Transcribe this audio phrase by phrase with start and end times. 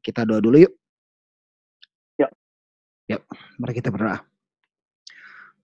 [0.00, 0.74] Kita doa dulu yuk.
[2.18, 2.30] Yuk.
[3.10, 3.22] Yuk,
[3.58, 4.22] mari kita berdoa.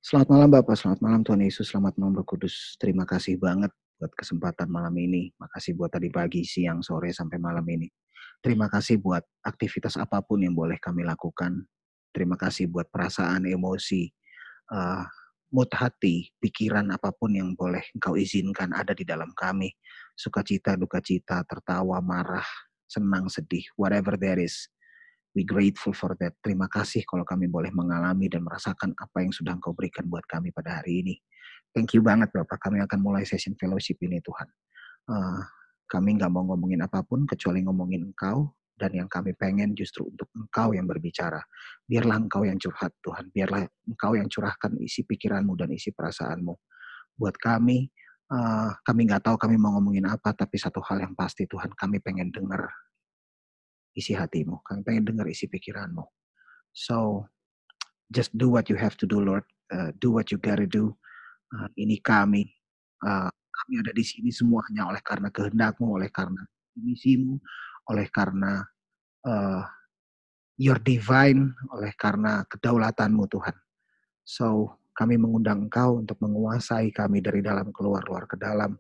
[0.05, 2.77] Selamat malam Bapak, selamat malam Tuhan Yesus, selamat malam Roh Kudus.
[2.77, 5.33] Terima kasih banget buat kesempatan malam ini.
[5.41, 7.89] Makasih buat tadi pagi, siang, sore, sampai malam ini.
[8.45, 11.65] Terima kasih buat aktivitas apa pun yang boleh kami lakukan.
[12.13, 14.13] Terima kasih buat perasaan, emosi,
[14.77, 15.09] uh,
[15.49, 19.73] mood hati, pikiran apa pun yang boleh engkau izinkan ada di dalam kami.
[20.13, 22.45] Sukacita, duka cita, tertawa, marah,
[22.89, 24.69] senang, sedih, whatever there is.
[25.35, 26.39] We grateful for that.
[26.47, 30.55] Terima kasih kalau kami boleh mengalami dan merasakan apa yang sudah Engkau berikan buat kami
[30.55, 31.15] pada hari ini.
[31.75, 32.63] Thank you banget Bapak.
[32.63, 34.47] Kami akan mulai session fellowship ini Tuhan.
[35.11, 35.43] Uh,
[35.91, 40.31] kami nggak mau ngomongin apa pun kecuali ngomongin Engkau dan yang kami pengen justru untuk
[40.35, 41.43] Engkau yang berbicara.
[41.83, 43.31] Biarlah Engkau yang curhat Tuhan.
[43.35, 46.55] Biarlah Engkau yang curahkan isi pikiranmu dan isi perasaanmu.
[47.15, 47.91] Buat kami,
[48.35, 52.03] uh, kami nggak tahu kami mau ngomongin apa, tapi satu hal yang pasti Tuhan, kami
[52.03, 52.67] pengen dengar
[53.95, 54.61] isi hatimu.
[54.67, 56.03] Kami pengen dengar isi pikiranmu.
[56.75, 57.31] So,
[58.11, 59.47] just do what you have to do, Lord.
[59.71, 60.99] Uh, do what you gotta do.
[61.55, 62.51] Uh, ini kami.
[62.99, 66.43] Uh, kami ada di sini semua hanya oleh karena kehendakmu, oleh karena
[66.75, 67.39] misimu,
[67.87, 68.67] oleh karena
[69.23, 69.63] uh,
[70.59, 73.57] your divine, oleh karena kedaulatanmu Tuhan.
[74.27, 78.79] So, kami mengundang Engkau untuk menguasai kami dari dalam keluar, luar ke dalam.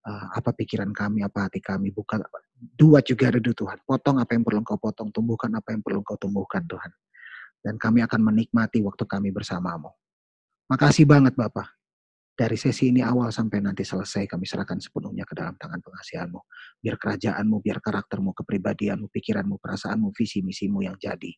[0.00, 2.24] Uh, apa pikiran kami, apa hati kami, bukan
[2.80, 3.76] you gotta do Tuhan.
[3.84, 6.92] Potong apa yang perlu Engkau potong, tumbuhkan apa yang perlu Engkau tumbuhkan Tuhan.
[7.60, 9.92] Dan kami akan menikmati waktu kami bersamamu.
[10.72, 11.76] Makasih banget Bapak.
[12.32, 16.40] Dari sesi ini awal sampai nanti selesai kami serahkan sepenuhnya ke dalam tangan pengasihanmu.
[16.80, 21.36] Biar kerajaanmu, biar karaktermu, kepribadianmu, pikiranmu, perasaanmu, visi misimu yang jadi.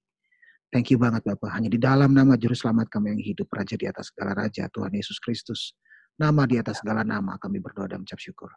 [0.73, 1.53] Thank you banget Bapak.
[1.53, 4.89] Hanya di dalam nama Juru Selamat kami yang hidup, Raja di atas segala Raja, Tuhan
[4.97, 5.77] Yesus Kristus.
[6.17, 8.49] Nama di atas segala nama kami berdoa dan mengucap syukur.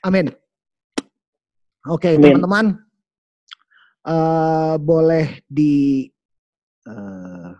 [0.00, 0.32] Amin.
[1.84, 2.80] Oke, okay, teman-teman,
[4.08, 6.08] uh, boleh di
[6.88, 7.52] uh,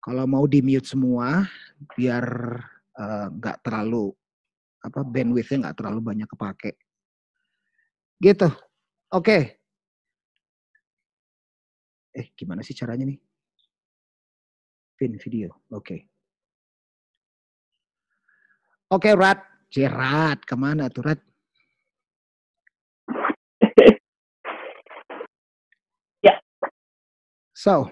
[0.00, 1.44] kalau mau di mute semua,
[1.92, 2.24] biar
[3.28, 4.08] nggak uh, terlalu
[4.80, 6.80] apa bandwidthnya nggak terlalu banyak kepake.
[8.24, 8.48] Gitu.
[9.12, 9.20] Oke.
[9.20, 9.42] Okay.
[12.12, 13.18] Eh, gimana sih caranya nih?
[14.96, 15.64] Pin video.
[15.72, 15.80] Oke.
[15.80, 16.00] Okay.
[18.92, 19.40] Oke, okay, Rat.
[19.72, 21.20] Jerat, ke mana tuh, Rat?
[27.62, 27.86] So.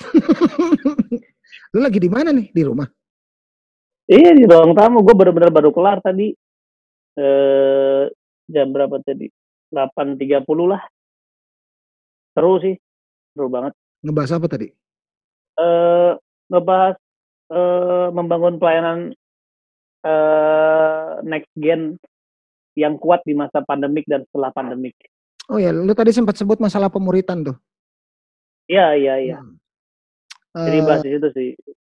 [1.76, 2.48] Lu lagi di mana nih?
[2.56, 2.88] Di rumah?
[4.08, 5.04] Iya di ruang tamu.
[5.04, 6.32] Gue bener-bener baru kelar tadi.
[7.20, 8.04] Eh,
[8.48, 9.28] jam berapa tadi?
[9.68, 10.80] 8.30 lah.
[12.36, 12.76] Seru sih.
[13.32, 13.72] Seru banget.
[14.04, 14.68] Ngebahas apa tadi?
[15.56, 16.12] Eh,
[16.52, 16.96] ngebahas
[17.48, 18.98] eh, membangun pelayanan
[20.04, 21.96] eh, next gen
[22.76, 24.92] yang kuat di masa pandemik dan setelah pandemik.
[25.48, 27.56] Oh ya, lu tadi sempat sebut masalah pemuritan tuh.
[28.68, 29.38] Iya, iya, iya.
[29.40, 29.56] Hmm.
[30.68, 31.50] Jadi bahas di situ sih.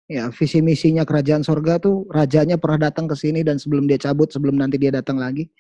[0.09, 4.31] Ya, visi misinya kerajaan sorga tuh rajanya pernah datang ke sini dan sebelum dia cabut,
[4.31, 5.51] sebelum nanti dia datang lagi,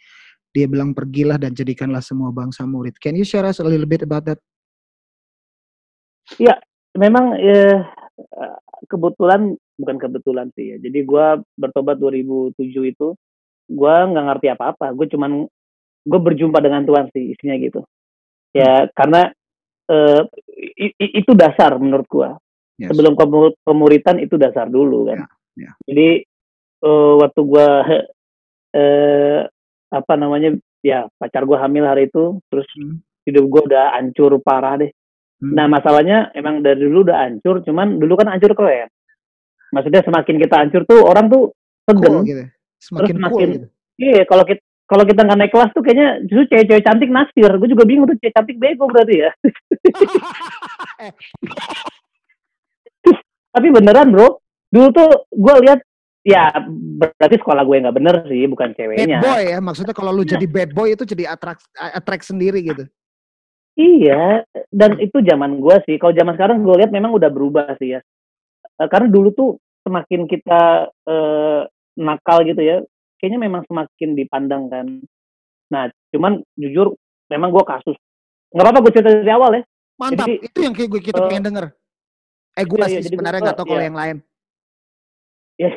[0.55, 2.97] dia bilang pergilah dan jadikanlah semua bangsa murid.
[2.97, 4.41] Can you share us a little bit about that?
[6.37, 6.61] Iya,
[6.93, 7.89] memang ya,
[8.85, 10.77] kebetulan bukan kebetulan sih ya.
[10.77, 11.25] Jadi gue
[11.57, 13.17] bertobat 2007 itu,
[13.71, 14.93] gue nggak ngerti apa-apa.
[14.93, 15.49] Gue cuman
[16.09, 17.81] gue berjumpa dengan Tuhan sih isinya gitu
[18.55, 18.89] ya hmm.
[18.97, 19.21] karena
[19.91, 20.21] uh,
[20.97, 22.29] itu dasar menurut gue
[22.81, 22.89] yes.
[22.89, 23.13] sebelum
[23.61, 25.69] pemuritan itu dasar dulu kan yeah.
[25.69, 25.73] Yeah.
[25.85, 26.09] jadi
[26.85, 27.67] uh, waktu gue
[29.89, 30.53] apa namanya
[30.85, 33.01] ya pacar gue hamil hari itu terus hmm.
[33.25, 34.91] hidup gue udah hancur parah deh
[35.41, 35.53] hmm.
[35.55, 38.89] nah masalahnya emang dari dulu udah hancur cuman dulu kan hancur keren
[39.73, 41.53] maksudnya semakin kita hancur tuh orang tuh
[41.87, 42.43] segen cool, gitu.
[42.79, 43.67] semakin terus semakin cool, gitu.
[43.99, 47.53] iya kalau kita kalau kita nggak naik kelas tuh kayaknya justru cewek-cewek cantik nasir.
[47.61, 49.29] Gue juga bingung tuh cewek cantik bego berarti ya.
[53.53, 54.41] Tapi beneran bro,
[54.73, 55.77] dulu tuh gue lihat
[56.25, 56.49] ya
[56.97, 59.21] berarti sekolah gue nggak bener sih, bukan ceweknya.
[59.21, 62.89] Bad boy ya, maksudnya kalau lu jadi bad boy itu jadi atrak atrak sendiri gitu.
[63.79, 64.43] Iya,
[64.75, 65.95] dan itu zaman gue sih.
[65.95, 68.03] Kalau zaman sekarang gue lihat memang udah berubah sih ya.
[68.75, 69.49] Eh, karena dulu tuh
[69.87, 71.61] semakin kita uh,
[71.95, 72.83] nakal gitu ya,
[73.23, 74.87] kayaknya memang semakin dipandang kan.
[75.71, 76.91] Nah, cuman jujur
[77.31, 77.95] memang gue kasus.
[78.51, 79.63] Nggak apa-apa gue cerita dari awal ya.
[79.95, 81.65] Mantap, jadi, itu yang kayak gue kita uh, pengen denger.
[82.59, 83.87] Eh gue iya, sih iya, sebenarnya nggak tahu kalau iya.
[83.87, 84.17] yang lain.
[85.59, 85.75] Ya,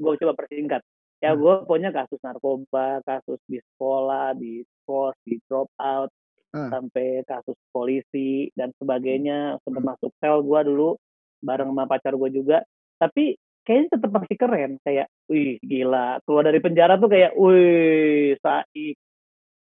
[0.00, 0.80] gue coba persingkat.
[1.20, 1.40] Ya hmm.
[1.40, 6.08] gue punya kasus narkoba, kasus di sekolah, di kos, di drop out,
[6.56, 6.72] uh.
[6.72, 9.60] sampai kasus polisi dan sebagainya.
[9.60, 9.90] Sempat hmm.
[9.92, 10.96] masuk sel gue dulu
[11.44, 12.64] bareng sama pacar gue juga.
[12.96, 13.36] Tapi
[13.68, 18.94] kayaknya tetap masih keren kayak wih gila keluar dari penjara tuh kayak wih saik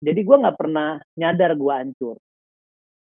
[0.05, 2.15] Jadi gue nggak pernah nyadar gue hancur.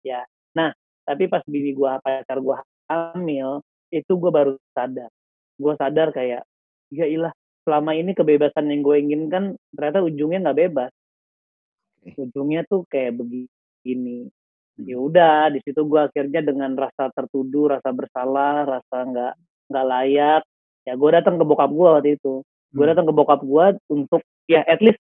[0.07, 0.23] Ya.
[0.55, 0.71] Nah,
[1.03, 2.55] tapi pas bini gue pacar gue
[2.87, 3.59] hamil,
[3.91, 5.11] itu gue baru sadar.
[5.59, 6.47] Gue sadar kayak,
[6.93, 7.33] ya ilah,
[7.67, 9.43] selama ini kebebasan yang gue inginkan
[9.75, 10.91] ternyata ujungnya nggak bebas.
[12.19, 13.51] Ujungnya tuh kayak begini.
[14.73, 19.33] Ya udah, di situ gue akhirnya dengan rasa tertuduh, rasa bersalah, rasa nggak
[19.69, 20.41] nggak layak,
[20.83, 22.41] ya gue datang ke bokap gue waktu itu.
[22.73, 24.97] Gue datang ke bokap gue untuk ya at least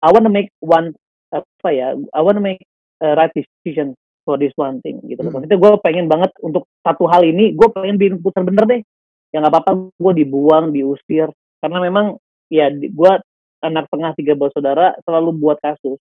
[0.00, 0.96] I wanna make one
[1.30, 2.64] apa ya I wanna make
[3.04, 3.92] a right decision
[4.24, 5.28] for this one thing gitu loh.
[5.30, 5.44] Hmm.
[5.44, 8.80] Maksudnya gue pengen banget untuk satu hal ini gue pengen bikin keputusan bener deh.
[9.36, 11.28] Ya nggak apa-apa gue dibuang, diusir
[11.60, 12.16] karena memang
[12.48, 13.12] ya gue
[13.64, 16.00] anak tengah tiga bersaudara selalu buat kasus.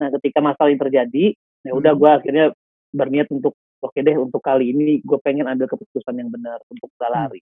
[0.00, 1.24] Nah ketika masalah ini terjadi,
[1.64, 2.00] ya udah Hmm.
[2.00, 2.46] gue akhirnya
[2.94, 7.08] berniat untuk oke deh untuk kali ini gue pengen ambil keputusan yang benar untuk gak
[7.10, 7.16] Hmm.
[7.32, 7.40] lari.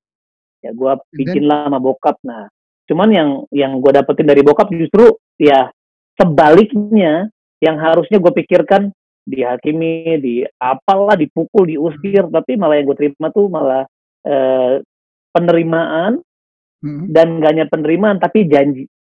[0.63, 2.17] Ya gue bikin lah sama bokap.
[2.25, 2.47] Nah
[2.87, 5.71] cuman yang yang gue dapetin dari bokap justru ya
[6.17, 7.29] sebaliknya
[7.63, 8.91] yang harusnya gue pikirkan
[9.23, 13.87] dihakimi, di apalah, dipukul, diusir, tapi malah yang gue terima tuh malah
[14.27, 14.83] eh,
[15.31, 16.19] penerimaan
[16.83, 17.07] Hmm.
[17.15, 18.91] dan gak hanya penerimaan tapi janji.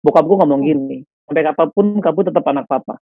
[0.00, 2.96] Bokap gue ngomong gini, sampai kapan pun kamu tetap anak papa.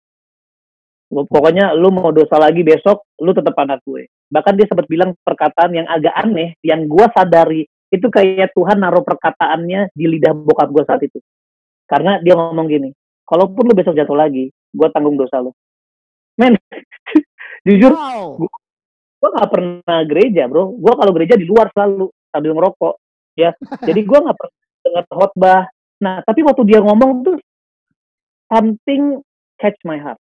[1.15, 4.11] Pokoknya lu mau dosa lagi besok, lu tetap anak gue.
[4.27, 7.63] Bahkan dia sempat bilang perkataan yang agak aneh, yang gue sadari
[7.95, 11.23] itu kayak Tuhan naruh perkataannya di lidah bokap gue saat itu.
[11.87, 12.91] Karena dia ngomong gini,
[13.23, 15.55] kalaupun lu besok jatuh lagi, gue tanggung dosa lu.
[16.35, 16.59] Men,
[17.69, 18.43] jujur Wow.
[19.23, 20.75] gue gak pernah gereja bro.
[20.75, 22.95] Gue kalau gereja di luar selalu sambil ngerokok.
[23.39, 23.55] Ya,
[23.89, 25.63] jadi gue gak pernah dengar khotbah.
[26.03, 27.37] Nah, tapi waktu dia ngomong tuh
[28.51, 29.23] something
[29.63, 30.19] catch my heart.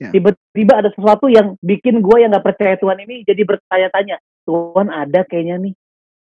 [0.00, 0.10] Ya.
[0.16, 4.16] Tiba-tiba ada sesuatu yang bikin gue yang gak percaya Tuhan ini jadi bertanya-tanya.
[4.48, 5.74] Tuhan ada kayaknya nih.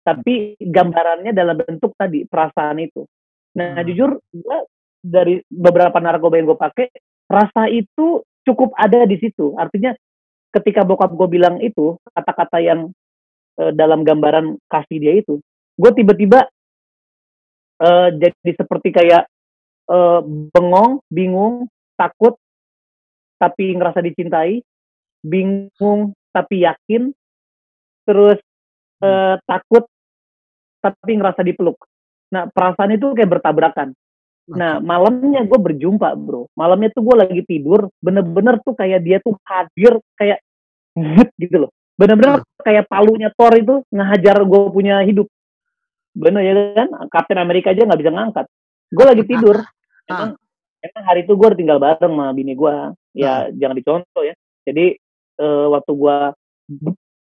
[0.01, 3.05] Tapi gambarannya dalam bentuk tadi perasaan itu.
[3.53, 3.85] Nah, Hmm.
[3.85, 4.57] jujur gue
[5.05, 6.87] dari beberapa narkoba yang gue pakai,
[7.29, 9.53] rasa itu cukup ada di situ.
[9.53, 9.93] Artinya
[10.57, 12.89] ketika bokap gue bilang itu kata-kata yang
[13.61, 15.37] eh, dalam gambaran kasih dia itu,
[15.77, 16.49] gue tiba-tiba
[17.83, 19.29] eh, jadi seperti kayak
[19.91, 20.21] eh,
[20.55, 22.39] bengong, bingung, takut,
[23.37, 24.61] tapi ngerasa dicintai,
[25.21, 27.09] bingung tapi yakin,
[28.05, 28.37] terus
[29.01, 29.85] eh, takut
[30.81, 31.77] tapi ngerasa dipeluk.
[32.33, 33.93] Nah perasaan itu kayak bertabrakan.
[34.47, 39.35] Nah malamnya gue berjumpa bro, malamnya tuh gue lagi tidur, bener-bener tuh kayak dia tuh
[39.43, 40.39] hadir kayak
[40.95, 45.27] zut gitu loh, bener-bener kayak palunya Thor itu ngehajar gue punya hidup.
[46.17, 48.45] Bener ya kan, Captain Amerika aja nggak bisa ngangkat.
[48.87, 49.61] Gue lagi tidur,
[50.07, 50.39] emang,
[50.83, 52.75] emang hari itu gue tinggal bareng sama bini gue,
[53.17, 54.33] ya jangan dicontoh ya.
[54.67, 54.97] Jadi
[55.37, 56.17] eh, waktu gue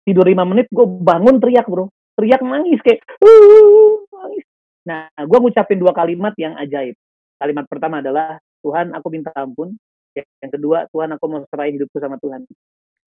[0.04, 4.44] tidur lima menit, gue bangun teriak bro, teriak nangis kayak, "Uh, nangis.
[4.84, 6.92] Nah, gue ngucapin dua kalimat yang ajaib.
[7.40, 9.72] Kalimat pertama adalah Tuhan, aku minta ampun.
[10.14, 12.46] Yang kedua, Tuhan, aku mau serahin hidupku sama Tuhan.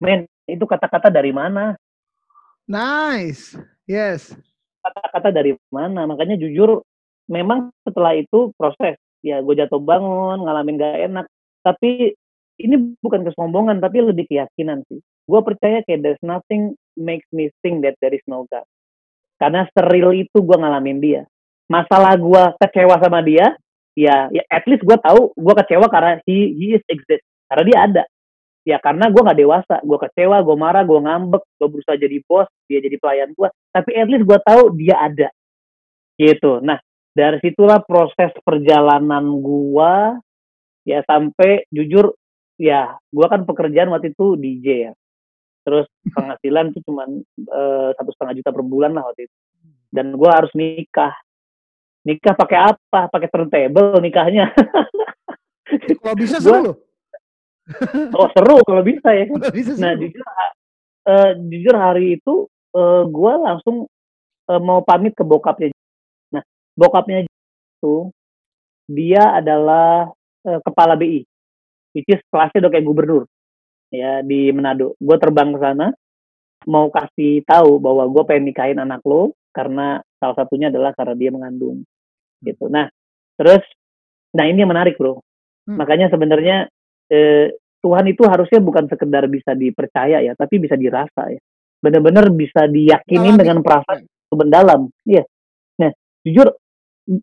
[0.00, 1.76] Men, itu kata-kata dari mana?
[2.64, 3.58] Nice.
[3.84, 4.32] Yes.
[4.80, 6.08] Kata-kata dari mana?
[6.08, 6.80] Makanya jujur,
[7.28, 8.96] memang setelah itu proses.
[9.24, 11.26] Ya, gue jatuh bangun, ngalamin gak enak.
[11.64, 12.12] Tapi
[12.60, 15.00] ini bukan kesombongan, tapi lebih keyakinan sih.
[15.24, 18.68] Gue percaya kayak there's nothing makes me think that there is no God.
[19.40, 21.22] Karena steril itu gue ngalamin dia.
[21.72, 23.56] Masalah gue kecewa sama dia,
[23.96, 27.24] ya, ya at least gue tahu gue kecewa karena he, he is exist.
[27.48, 28.04] Karena dia ada.
[28.64, 32.48] Ya karena gue nggak dewasa, gue kecewa, gue marah, gue ngambek, gue berusaha jadi bos,
[32.68, 33.48] dia jadi pelayan gue.
[33.72, 35.28] Tapi at least gue tahu dia ada.
[36.20, 36.60] Gitu.
[36.60, 36.76] Nah
[37.14, 39.94] dari situlah proses perjalanan gue
[40.82, 42.10] ya sampai jujur
[42.58, 44.92] ya gue kan pekerjaan waktu itu DJ ya.
[45.64, 49.36] Terus penghasilan tuh cuman eh, satu setengah juta per bulan lah waktu itu.
[49.94, 51.14] Dan gue harus nikah.
[52.04, 53.00] Nikah pakai apa?
[53.08, 54.50] Pakai turntable nikahnya.
[56.02, 56.76] Kalau bisa Gua- seru loh.
[58.20, 59.40] oh seru kalau bisa ya kan.
[59.54, 60.02] Bisa nah seru.
[60.04, 60.22] jujur
[61.08, 62.50] eh, jujur hari itu
[63.06, 63.86] gue langsung
[64.50, 65.73] eh, mau pamit ke bokapnya nah
[66.74, 67.96] bokapnya itu
[68.90, 70.10] dia adalah
[70.44, 71.24] eh, kepala BI
[71.94, 73.24] which is kelasnya udah kayak gubernur
[73.94, 74.98] ya di Manado.
[74.98, 75.86] Gue terbang ke sana
[76.66, 81.30] mau kasih tahu bahwa gue pengen nikahin anak lo karena salah satunya adalah karena dia
[81.30, 81.86] mengandung
[82.42, 82.66] gitu.
[82.66, 82.90] Nah
[83.38, 83.62] terus
[84.34, 85.22] nah ini yang menarik bro.
[85.64, 85.80] Hmm.
[85.80, 86.68] makanya sebenarnya
[87.08, 91.40] eh, Tuhan itu harusnya bukan sekedar bisa dipercaya ya tapi bisa dirasa ya.
[91.80, 93.40] Benar-benar bisa diyakini Alami.
[93.40, 93.98] dengan perasaan
[94.34, 95.22] mendalam iya.
[95.78, 95.94] Nah
[96.26, 96.52] jujur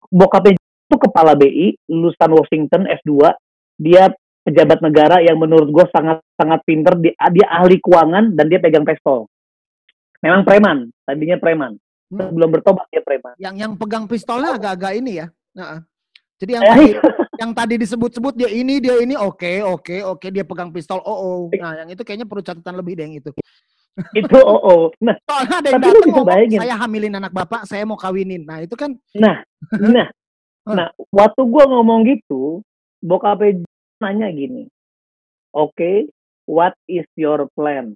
[0.10, 3.34] bokapnya itu kepala BI lulusan Washington S2
[3.82, 6.94] dia pejabat negara yang menurut gue sangat sangat pinter.
[6.98, 9.30] Dia, dia ahli keuangan dan dia pegang pistol.
[10.22, 10.90] Memang preman.
[11.06, 11.78] Tadinya preman.
[12.12, 12.28] Hmm.
[12.28, 13.34] sebelum bertobat dia preman.
[13.40, 15.28] Yang yang pegang pistolnya agak-agak ini ya.
[15.56, 15.80] Nah,
[16.42, 16.88] Jadi yang tadi,
[17.42, 20.74] yang tadi disebut-sebut dia ini, dia ini, oke, okay, oke, okay, oke, okay, dia pegang
[20.74, 21.40] pistol, oh, oh.
[21.54, 23.30] Nah, yang itu kayaknya perlu catatan lebih deh yang itu.
[24.20, 24.84] itu oh, oh.
[25.04, 28.48] Nah, soalnya ada yang datang ngomong, saya hamilin anak bapak, saya mau kawinin.
[28.48, 28.96] Nah, itu kan.
[29.24, 29.44] Nah,
[29.76, 30.08] nah,
[30.78, 32.64] nah, waktu gua ngomong gitu,
[33.04, 33.68] bokapnya
[34.00, 34.66] nanya gini,
[35.54, 36.08] oke, okay,
[36.48, 37.94] what is your plan?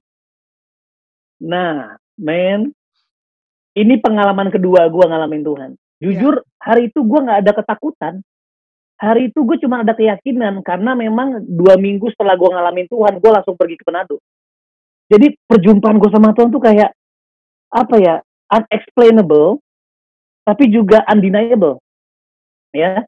[1.42, 2.72] Nah, men,
[3.76, 5.72] ini pengalaman kedua gue ngalamin Tuhan.
[6.00, 6.64] Jujur, yeah.
[6.64, 8.14] hari itu gue nggak ada ketakutan.
[8.96, 13.32] Hari itu gue cuma ada keyakinan karena memang dua minggu setelah gue ngalamin Tuhan, gue
[13.32, 14.24] langsung pergi ke Manado.
[15.06, 16.90] Jadi perjumpaan gue sama Tuhan tuh kayak
[17.70, 18.16] apa ya,
[18.50, 19.62] unexplainable,
[20.46, 21.82] tapi juga undeniable,
[22.74, 23.06] ya.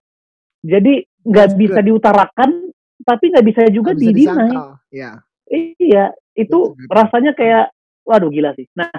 [0.62, 2.70] Jadi nggak bisa diutarakan,
[3.02, 4.54] tapi nggak bisa juga didinai.
[4.94, 5.22] Ya.
[5.48, 7.72] Iya, itu rasanya kayak
[8.04, 8.68] waduh gila sih.
[8.76, 8.92] Nah,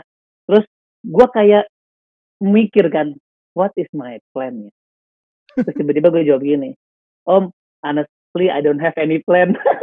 [0.49, 0.65] terus
[1.05, 1.69] gue kayak
[2.41, 3.15] mikir kan,
[3.55, 4.73] what is my plan ya?
[5.55, 6.75] Terus tiba-tiba gue jawab gini,
[7.27, 7.51] Om,
[7.83, 9.55] honestly I don't have any plan.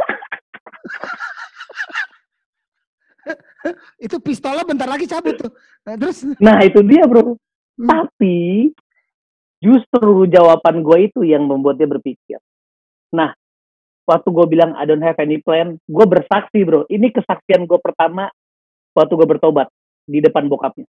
[4.06, 5.52] itu pistolnya bentar lagi cabut tuh.
[5.86, 6.18] Nah, terus?
[6.38, 7.34] Nah itu dia bro.
[7.76, 7.86] Hmm.
[7.86, 8.70] Tapi
[9.60, 12.38] justru jawaban gue itu yang membuat dia berpikir.
[13.12, 13.32] Nah,
[14.06, 16.86] waktu gue bilang I don't have any plan, gue bersaksi bro.
[16.86, 18.30] Ini kesaksian gue pertama
[18.96, 19.68] waktu gue bertobat
[20.06, 20.86] di depan bokapnya.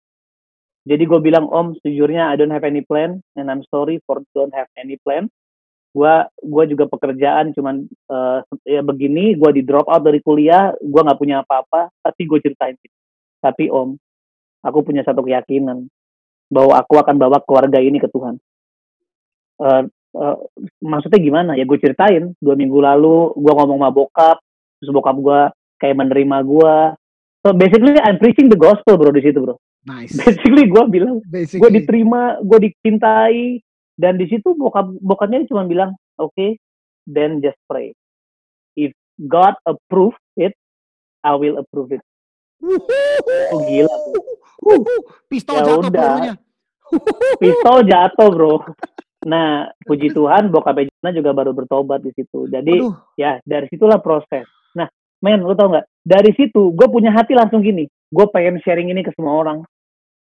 [0.86, 4.54] Jadi gue bilang om sejujurnya I don't have any plan and I'm sorry for don't
[4.54, 5.26] have any plan.
[5.96, 11.00] Gua gua juga pekerjaan cuman uh, ya begini, gue di drop out dari kuliah, gue
[11.00, 12.76] nggak punya apa-apa, tapi gue ceritain.
[13.40, 13.96] Tapi om,
[14.60, 15.88] aku punya satu keyakinan
[16.52, 18.36] bahwa aku akan bawa keluarga ini ke Tuhan.
[19.56, 20.36] Uh, uh,
[20.84, 21.56] maksudnya gimana?
[21.56, 22.36] Ya gue ceritain.
[22.36, 24.36] Dua minggu lalu gue ngomong sama bokap,
[24.76, 25.40] terus bokap gue
[25.80, 26.76] kayak menerima gue,
[27.46, 29.54] So basically I'm preaching the gospel bro di situ bro.
[29.86, 30.18] Nice.
[30.18, 33.62] Basically gue bilang gue diterima, gue dicintai
[33.96, 36.60] dan di situ bokap bokapnya cuma bilang oke, okay,
[37.08, 37.96] then just pray.
[38.76, 40.52] If God approve it,
[41.24, 42.04] I will approve it.
[43.52, 44.24] Oh gila tuh.
[45.28, 46.36] Pistol ya jatuh udah.
[47.42, 48.54] Pistol jatuh bro.
[49.26, 52.46] Nah, puji Tuhan bokap Jana juga baru bertobat di situ.
[52.46, 52.94] Jadi Aduh.
[53.18, 54.46] ya dari situlah proses.
[54.76, 54.86] Nah,
[55.24, 59.02] men lu tau nggak dari situ gue punya hati langsung gini gue pengen sharing ini
[59.02, 59.58] ke semua orang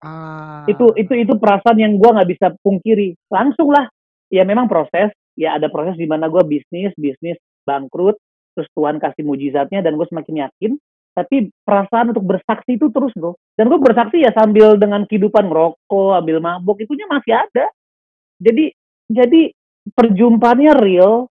[0.04, 0.64] ah.
[0.68, 3.16] itu itu itu perasaan yang gue nggak bisa pungkiri.
[3.32, 3.88] Langsung lah.
[4.28, 5.14] Ya memang proses.
[5.36, 7.36] Ya ada proses di mana gue bisnis bisnis
[7.68, 8.16] bangkrut
[8.56, 10.72] terus Tuhan kasih mujizatnya dan gue semakin yakin.
[11.16, 13.36] Tapi perasaan untuk bersaksi itu terus bro.
[13.56, 17.72] Dan gue bersaksi ya sambil dengan kehidupan ngerokok ambil mabuk itunya masih ada.
[18.40, 18.72] Jadi
[19.08, 19.52] jadi
[19.96, 21.30] perjumpaannya real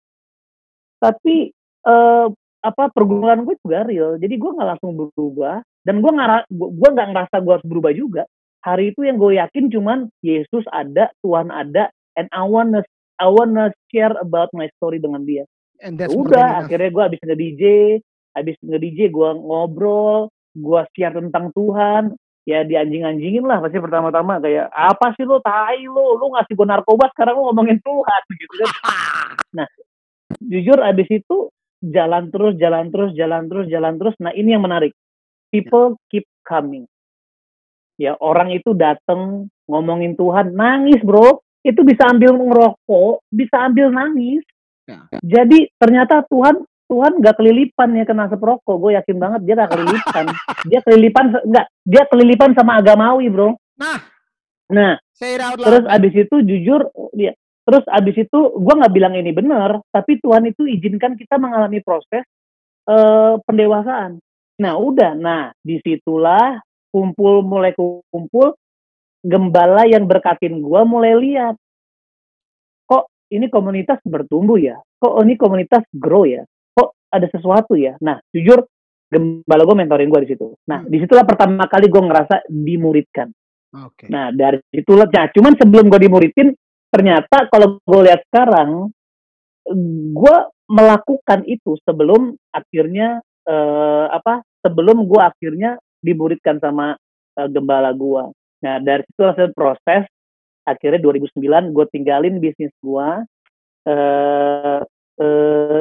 [1.02, 1.52] tapi
[1.85, 2.33] uh,
[2.64, 4.16] apa pergumulan gue juga real.
[4.16, 8.25] Jadi gue nggak langsung berubah dan gue nggak gue nggak ngerasa gue harus berubah juga
[8.64, 12.80] hari itu yang gue yakin cuman Yesus ada Tuhan ada and I wanna
[13.21, 15.44] I wanna share about my story dengan dia
[15.85, 17.62] and that's udah akhirnya gue abis nge DJ
[18.40, 22.16] abis nge DJ gue ngobrol gue share tentang Tuhan
[22.49, 26.66] ya di anjing-anjingin lah pasti pertama-tama kayak apa sih lo tai lo lo ngasih gue
[26.68, 28.71] narkoba sekarang lo ngomongin Tuhan gitu kan
[29.62, 29.68] nah
[30.40, 31.52] jujur abis itu
[31.92, 34.14] jalan terus, jalan terus, jalan terus, jalan terus.
[34.23, 34.97] Nah ini yang menarik.
[35.52, 36.88] People keep coming.
[37.95, 41.43] Ya orang itu datang ngomongin Tuhan, nangis bro.
[41.65, 44.45] Itu bisa ambil ngerokok, bisa ambil nangis.
[44.85, 45.09] Ya.
[45.25, 48.77] Jadi ternyata Tuhan Tuhan nggak kelilipan ya kena seprokok.
[48.77, 50.25] Gue yakin banget dia nggak kelilipan.
[50.71, 51.67] dia kelilipan nggak?
[51.89, 53.57] Dia kelilipan sama agamawi bro.
[53.81, 53.99] Nah,
[54.69, 54.95] nah.
[55.65, 57.33] Terus abis itu jujur dia
[57.65, 62.29] Terus abis itu gue nggak bilang ini benar, tapi Tuhan itu izinkan kita mengalami proses
[62.85, 64.21] uh, pendewasaan.
[64.61, 66.61] Nah udah, nah di situlah
[66.95, 68.55] kumpul mulai kumpul,
[69.27, 71.59] gembala yang berkatin gue mulai lihat,
[72.87, 77.99] kok ini komunitas bertumbuh ya, kok ini komunitas grow ya, kok ada sesuatu ya.
[77.99, 78.63] Nah jujur
[79.11, 80.55] gembala gue mentorin gue di situ.
[80.71, 80.91] Nah hmm.
[80.95, 83.35] di situlah pertama kali gue ngerasa dimuridkan.
[83.75, 84.07] Okay.
[84.07, 86.55] Nah dari situlah, nah cuman sebelum gue dimuridin,
[86.95, 88.95] ternyata kalau gue lihat sekarang
[90.15, 90.37] gue
[90.71, 97.01] melakukan itu sebelum akhirnya uh, apa sebelum gue akhirnya dimuridkan sama
[97.41, 98.25] uh, gembala gue
[98.61, 100.05] nah dari situ hasil proses
[100.69, 103.09] akhirnya 2009 gue tinggalin bisnis gue
[103.89, 104.81] uh,
[105.21, 105.81] uh,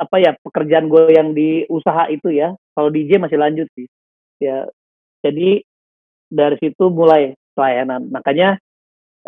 [0.00, 2.54] apa ya pekerjaan gue yang di usaha itu ya.
[2.72, 3.84] Kalau DJ masih lanjut sih.
[4.40, 4.64] Ya
[5.20, 5.60] jadi
[6.30, 8.08] dari situ mulai pelayanan.
[8.08, 8.56] Makanya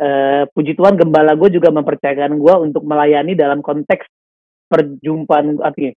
[0.01, 4.07] uh, puji Tuhan gembala gue juga mempercayakan gue untuk melayani dalam konteks
[4.73, 5.93] perjumpaan artinya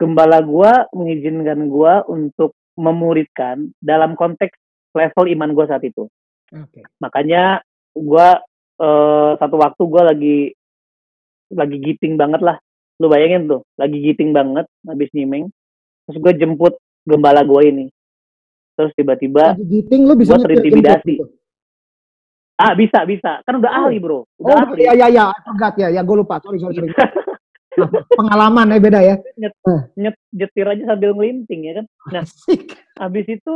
[0.00, 4.56] gembala gue mengizinkan gue untuk memuridkan dalam konteks
[4.96, 6.08] level iman gue saat itu.
[6.48, 6.82] Okay.
[6.98, 7.60] Makanya
[7.92, 8.28] gue
[8.80, 10.36] uh, satu waktu gue lagi
[11.50, 12.56] lagi giting banget lah
[12.96, 15.50] lu bayangin tuh lagi giting banget habis nyimeng
[16.06, 17.86] terus gue jemput gembala gue ini
[18.76, 21.18] terus tiba-tiba Lagi giting lu bisa terintimidasi.
[21.18, 21.26] gitu.
[22.54, 23.78] ah bisa bisa kan udah Oh.
[23.82, 26.60] ahli bro Oh udah ahli iya iya iya, I forgot ya, ya gue lupa, sorry
[26.60, 26.92] sorry sorry.
[28.18, 29.16] Pengalaman ya beda ya.
[29.94, 31.86] Nyet, nyetir aja sambil ngelinting ya kan?
[32.10, 32.24] Nah.
[32.26, 32.74] Asik.
[33.00, 33.54] habis itu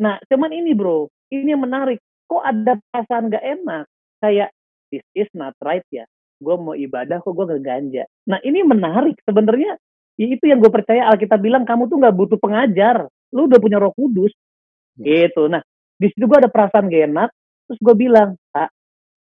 [0.00, 1.12] nah cuman ini bro.
[1.30, 2.00] Ini yang menarik.
[2.26, 3.84] Kok ada perasaan gak enak?
[4.18, 4.50] Kayak
[4.90, 6.08] this is not right ya.
[6.40, 8.04] Gue mau ibadah kok gue gak ganja?
[8.26, 9.20] Nah ini menarik.
[9.22, 9.76] Sebenarnya
[10.16, 13.06] ya itu yang gue percaya Alkitab bilang kamu tuh nggak butuh pengajar.
[13.30, 14.32] Lu udah punya Roh Kudus.
[14.98, 15.42] Gitu.
[15.46, 15.62] Nah
[16.00, 17.30] di situ gue ada perasaan gak enak.
[17.70, 18.72] Terus gue bilang kak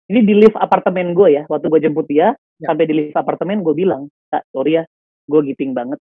[0.04, 2.70] ini di lift apartemen gue ya waktu gue jemput dia Ya.
[2.70, 4.82] sampai di lift apartemen gue bilang kak sorry ya
[5.26, 5.98] gue giting banget.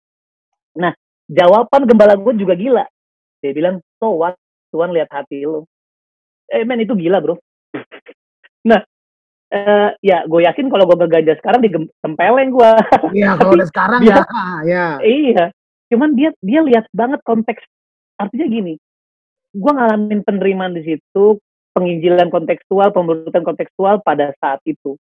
[0.75, 0.96] Nah
[1.27, 2.86] jawaban gembala gue juga gila.
[3.44, 4.39] Dia bilang so what?
[4.72, 5.68] Tuhan lihat hati lo
[6.48, 7.36] eh men itu gila bro.
[8.63, 8.80] Nah
[9.50, 12.72] eh, ya gue yakin kalau gue gaganja sekarang ditempeleng gue
[13.20, 14.24] Iya kalau udah sekarang Dia- ya,
[14.63, 14.86] ya.
[15.04, 15.46] iya.
[15.88, 17.60] Cuman dia dia lihat banget konteks
[18.16, 18.74] artinya gini
[19.51, 21.39] gue ngalamin penerimaan di situ
[21.77, 24.98] penginjilan kontekstual pemberutan kontekstual pada saat itu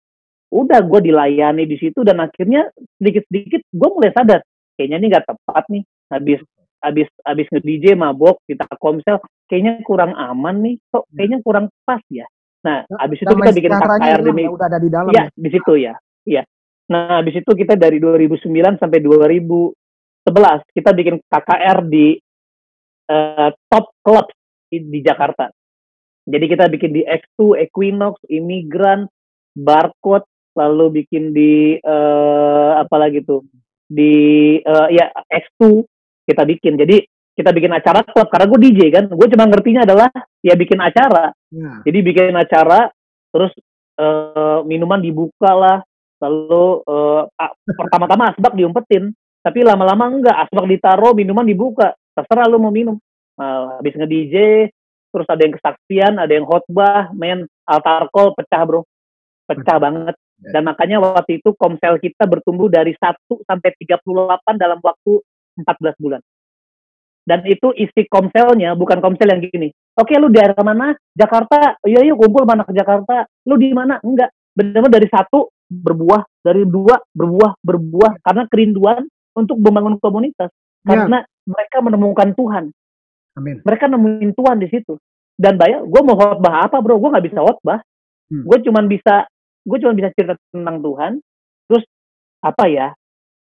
[0.53, 2.69] udah gue dilayani di situ dan akhirnya
[3.01, 4.45] sedikit sedikit gue mulai sadar
[4.77, 6.41] kayaknya ini nggak tepat nih habis
[6.85, 9.19] habis habis nge DJ mabok kita komsel
[9.49, 12.29] kayaknya kurang aman nih kok kayaknya kurang pas ya
[12.61, 15.35] nah habis itu kita bikin KKR demi ya, udah ada di dalam Iya, ya.
[15.35, 15.95] di situ ya.
[16.27, 16.43] Iya.
[16.91, 22.19] Nah, habis itu kita dari 2009 sampai 2011 kita bikin KKR di
[23.07, 24.27] eh, top club
[24.67, 25.51] di, di Jakarta.
[26.27, 29.07] Jadi kita bikin di X2, Equinox, Imigran,
[29.55, 30.27] Barcode,
[30.59, 33.47] lalu bikin di eh, apa lagi tuh?
[33.87, 34.15] Di
[34.59, 35.87] eh, ya X2
[36.27, 36.75] kita bikin.
[36.75, 37.07] Jadi
[37.37, 39.05] kita bikin acara klub karena gue DJ kan.
[39.07, 40.11] Gue cuma ngertinya adalah
[40.43, 41.31] ya bikin acara.
[41.55, 41.87] Ya.
[41.87, 42.91] Jadi bikin acara,
[43.31, 43.55] terus
[43.97, 45.79] eh, minuman dibuka lah,
[46.19, 46.83] lalu
[47.39, 49.15] a- pertama-tama asbak diumpetin,
[49.47, 52.99] tapi lama-lama enggak, asbak ditaruh, minuman dibuka, terserah lu mau minum.
[53.39, 54.67] Nah, habis nge-DJ,
[55.17, 58.85] terus ada yang kesaksian, ada yang khotbah, main altar call, pecah bro,
[59.49, 60.13] pecah banget.
[60.37, 63.17] Dan makanya waktu itu komsel kita bertumbuh dari 1
[63.49, 65.25] sampai 38 dalam waktu
[65.57, 66.21] 14 bulan.
[67.25, 69.73] Dan itu isi komselnya bukan komsel yang gini.
[69.97, 70.93] Oke, lu di daerah mana?
[71.17, 71.81] Jakarta.
[71.83, 73.25] Iya, yuk kumpul mana ke Jakarta.
[73.49, 73.97] Lu di mana?
[74.05, 74.31] Enggak.
[74.53, 79.03] Benar-benar dari satu berbuah, dari dua berbuah, berbuah karena kerinduan
[79.35, 80.53] untuk membangun komunitas.
[80.87, 80.95] Ya.
[80.95, 82.71] Karena mereka menemukan Tuhan.
[83.37, 83.61] Amin.
[83.63, 84.97] Mereka nemuin Tuhan di situ.
[85.37, 86.97] Dan bayar, gue mau khotbah apa bro?
[86.97, 87.85] Gue nggak bisa khotbah.
[88.33, 88.43] Hmm.
[88.49, 89.29] Gue cuman bisa,
[89.63, 91.13] gue cuman bisa cerita tentang Tuhan.
[91.69, 91.85] Terus
[92.41, 92.89] apa ya?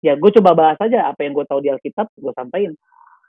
[0.02, 2.74] Ya gue coba bahas aja apa yang gue tahu di Alkitab, gue sampaikan.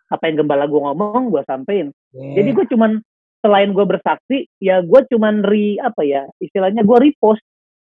[0.09, 1.93] Apa yang gembala gue ngomong, gue sampaikan.
[2.15, 2.97] Jadi gue cuman
[3.43, 7.43] selain gue bersaksi, ya gue cuman re apa ya istilahnya gue repost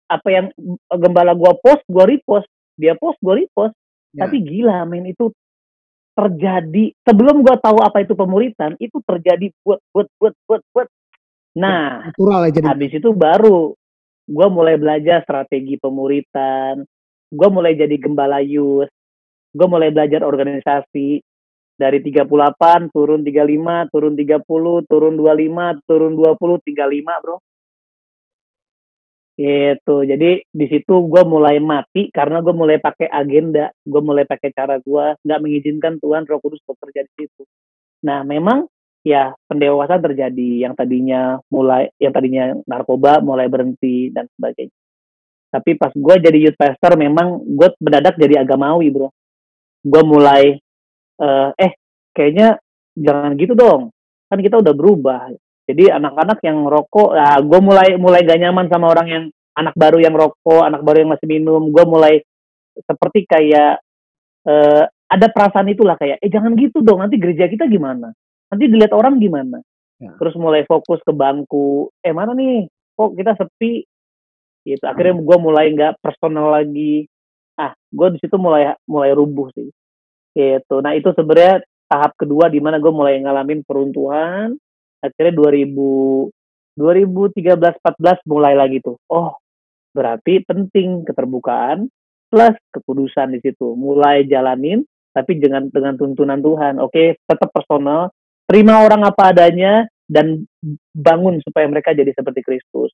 [0.06, 0.46] apa yang
[0.92, 2.46] gembala gue post, gue repost.
[2.78, 3.74] Dia post, gue repost.
[4.14, 4.26] Ya.
[4.26, 5.32] Tapi gila, men itu
[6.16, 10.88] terjadi sebelum gue tahu apa itu pemuritan, itu terjadi buat buat buat buat buat.
[11.60, 13.76] Nah, natural ya habis itu baru
[14.26, 16.82] gue mulai belajar strategi pemuritan,
[17.30, 18.90] gue mulai jadi gembala youth,
[19.54, 21.20] gue mulai belajar organisasi
[21.76, 27.36] dari 38 turun 35, turun 30, turun 25, turun 20, 35 bro.
[29.36, 34.48] Gitu, jadi di situ gue mulai mati karena gue mulai pakai agenda, gue mulai pakai
[34.48, 37.44] cara gue nggak mengizinkan Tuhan Roh Kudus bekerja di situ.
[38.08, 38.64] Nah, memang
[39.04, 44.72] ya pendewasaan terjadi yang tadinya mulai yang tadinya narkoba mulai berhenti dan sebagainya.
[45.52, 49.12] Tapi pas gue jadi youth pastor memang gue mendadak jadi agamawi bro.
[49.84, 50.56] Gue mulai
[51.20, 51.72] eh, eh
[52.16, 52.56] kayaknya
[52.96, 53.92] jangan gitu dong.
[54.32, 55.28] Kan kita udah berubah.
[55.66, 59.24] Jadi anak-anak yang rokok, nah gue mulai mulai gak nyaman sama orang yang
[59.58, 61.62] anak baru yang rokok, anak baru yang masih minum.
[61.74, 62.22] Gue mulai
[62.78, 63.82] seperti kayak
[64.46, 68.14] eh, ada perasaan itulah kayak, eh jangan gitu dong, nanti gereja kita gimana?
[68.50, 69.58] Nanti dilihat orang gimana?
[69.98, 70.14] Ya.
[70.18, 72.68] Terus mulai fokus ke bangku, eh mana nih?
[72.94, 73.82] Kok kita sepi?
[74.66, 74.82] Gitu.
[74.82, 77.06] Akhirnya gue mulai nggak personal lagi.
[77.54, 79.70] Ah, gue di situ mulai mulai rubuh sih.
[80.34, 80.74] Gitu.
[80.82, 84.58] Nah itu sebenarnya tahap kedua di mana gue mulai ngalamin peruntuhan.
[85.02, 86.32] Akhirnya 2000
[86.76, 89.00] 2013-14 mulai lagi tuh.
[89.08, 89.32] Oh,
[89.96, 91.88] berarti penting keterbukaan
[92.28, 93.72] plus kekudusan di situ.
[93.72, 94.84] Mulai jalanin
[95.16, 96.76] tapi dengan dengan tuntunan Tuhan.
[96.84, 98.12] Oke, tetap personal,
[98.44, 100.44] terima orang apa adanya dan
[100.92, 102.92] bangun supaya mereka jadi seperti Kristus.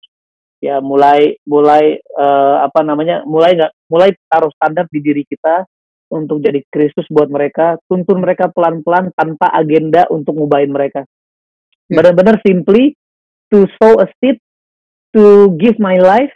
[0.63, 3.27] Ya, mulai mulai eh, apa namanya?
[3.27, 5.67] mulai nggak mulai taruh standar di diri kita
[6.15, 11.03] untuk jadi Kristus buat mereka, tuntun mereka pelan-pelan tanpa agenda untuk ngubahin mereka.
[11.93, 12.01] Ya.
[12.01, 12.97] Benar-benar simply
[13.53, 14.41] to sow a seed,
[15.13, 16.33] to give my life,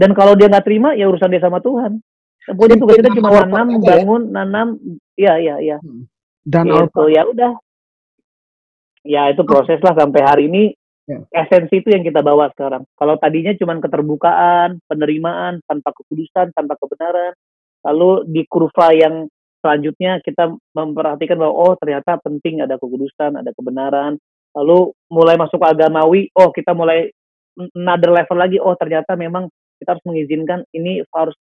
[0.00, 2.00] dan kalau dia nggak terima, ya urusan dia sama Tuhan.
[2.44, 3.84] Pokoknya tugas kita cuma nanam, ya.
[3.84, 4.68] bangun, nanam,
[5.16, 5.78] iya iya iya.
[6.44, 7.52] Dan our Gitu ya udah.
[9.04, 10.64] Ya itu proses lah sampai hari ini.
[11.04, 11.20] Ya.
[11.44, 12.88] Esensi itu yang kita bawa sekarang.
[12.96, 17.36] Kalau tadinya cuma keterbukaan, penerimaan tanpa kekudusan, tanpa kebenaran.
[17.84, 19.28] Lalu di kurva yang
[19.60, 24.16] selanjutnya kita memperhatikan bahwa oh ternyata penting ada kekudusan, ada kebenaran.
[24.54, 27.10] Lalu mulai masuk ke agamawi, oh kita mulai
[27.74, 28.58] another level lagi.
[28.62, 29.50] Oh ternyata memang
[29.82, 31.34] kita harus mengizinkan ini harus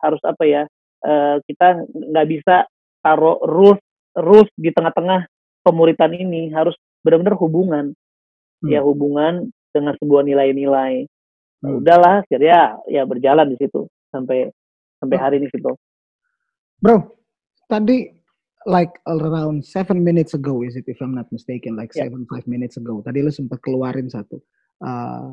[0.00, 0.62] harus apa ya?
[0.98, 2.66] eh, kita nggak bisa
[2.98, 3.78] taruh rules
[4.18, 5.30] rules di tengah-tengah
[5.62, 6.74] pemuritan ini harus
[7.06, 7.94] benar-benar hubungan
[8.58, 8.74] Hmm.
[8.74, 11.06] ya hubungan dengan sebuah nilai-nilai
[11.62, 11.78] Nah, Hmm.
[11.78, 14.50] udahlah akhirnya ya berjalan di situ sampai
[14.98, 15.70] sampai hari ini situ
[16.82, 17.14] Bro,
[17.70, 18.17] tadi
[18.68, 22.04] like around seven minutes ago, is it if I'm not mistaken, like Ya.
[22.04, 24.36] seven five minutes ago, tadi lu sempat keluarin satu,
[24.84, 25.32] uh,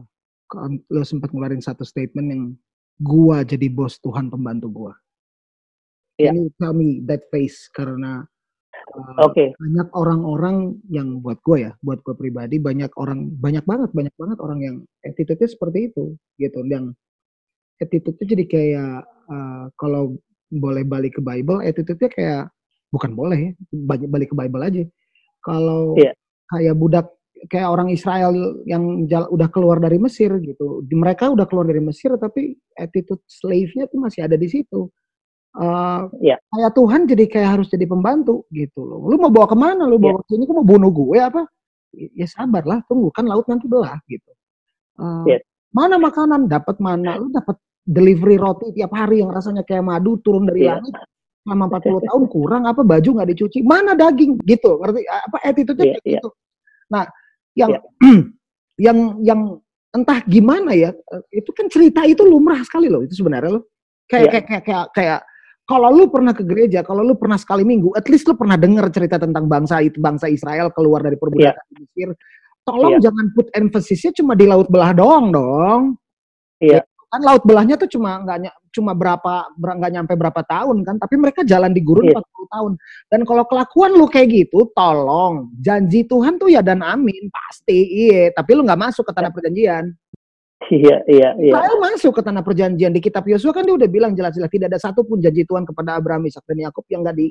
[0.87, 2.43] lu sempat ngeluarin satu statement yang
[3.03, 4.93] gua jadi bos Tuhan pembantu gua.
[6.15, 7.67] Can you tell me that face?
[7.75, 8.23] Karena
[8.95, 9.51] uh, oke.
[9.51, 14.37] banyak orang-orang yang buat gue ya, buat gue pribadi banyak orang banyak banget banyak banget
[14.39, 16.63] orang yang attitude-nya seperti itu gitu.
[16.63, 16.95] Yang
[17.83, 20.15] attitude-nya jadi kayak uh, kalau
[20.47, 22.43] boleh balik ke Bible attitude-nya kayak
[22.95, 24.83] bukan boleh ya, balik balik ke Bible aja.
[25.43, 26.15] Kalau Iya.
[26.47, 27.07] kayak budak
[27.51, 28.31] kayak orang Israel
[28.65, 30.81] yang jal- udah keluar dari Mesir gitu.
[30.81, 34.87] Di mereka udah keluar dari Mesir tapi attitude slave-nya tuh masih ada di situ.
[35.55, 36.35] Uh, Iya.
[36.51, 39.07] Kayak Tuhan jadi kayak harus jadi pembantu gitu loh.
[39.07, 39.83] Lu mau bawa ke mana?
[39.85, 41.43] Lu bawa ke sini kok mau bunuh gue apa?
[41.95, 44.31] Ya sabar lah, tunggu kan laut nanti belah gitu.
[44.99, 45.39] Uh, Iya.
[45.71, 46.47] Mana makanan?
[46.47, 47.19] Dapat mana?
[47.19, 47.55] Lu dapat
[47.85, 50.79] delivery roti tiap hari yang rasanya kayak madu turun dari Iya.
[50.81, 50.91] langit
[51.45, 55.93] selama 40 tahun kurang apa baju nggak dicuci mana daging gitu ngerti apa attitude-nya Iya,
[56.01, 56.19] kayak iya.
[56.19, 56.29] gitu
[56.89, 57.03] nah
[57.53, 57.79] yang Iya.
[58.85, 59.41] yang yang
[59.95, 63.63] entah gimana ya eh, itu kan cerita itu lumrah sekali loh itu sebenarnya loh
[64.09, 64.31] kayak Iya.
[64.33, 65.21] kayak kayak kayak, kayak
[65.65, 68.85] kalau lu pernah ke gereja kalau lu pernah sekali minggu at least lu pernah dengar
[68.93, 72.09] cerita tentang bangsa itu bangsa Israel keluar dari perbudakan di Mesir
[72.65, 73.09] tolong Iya.
[73.09, 75.81] jangan put emphasis-nya cuma di laut belah doang dong
[76.59, 76.81] Iya.
[77.15, 81.15] Kan laut belahnya tuh cuma nggak cuma berapa ber- nggak nyampe berapa tahun kan tapi
[81.15, 82.19] mereka jalan di gurun Iya.
[82.19, 82.71] 40 tahun.
[83.09, 85.49] Dan kalau kelakuan lu kayak gitu tolong.
[85.63, 87.73] Janji Tuhan tuh ya dan amin pasti
[88.07, 88.29] iya.
[88.35, 89.85] Tapi lu nggak masuk ke tanah perjanjian.
[90.71, 91.53] Iya iya iya.
[91.55, 92.91] Israel masuk ke tanah perjanjian.
[92.93, 96.25] Di kitab Yosua kan dia udah bilang jelas-jelas tidak ada satupun janji Tuhan kepada Abraham,
[96.27, 97.27] Ishak dan Yakub yang nggak di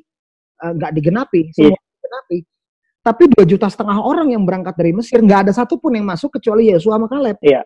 [0.63, 2.39] eh, nggak digenapi semua digenapi.
[3.05, 6.73] Tapi dua juta setengah orang yang berangkat dari Mesir nggak ada satupun yang masuk kecuali
[6.73, 7.37] Yosua sama Kaleb.
[7.45, 7.61] Iya.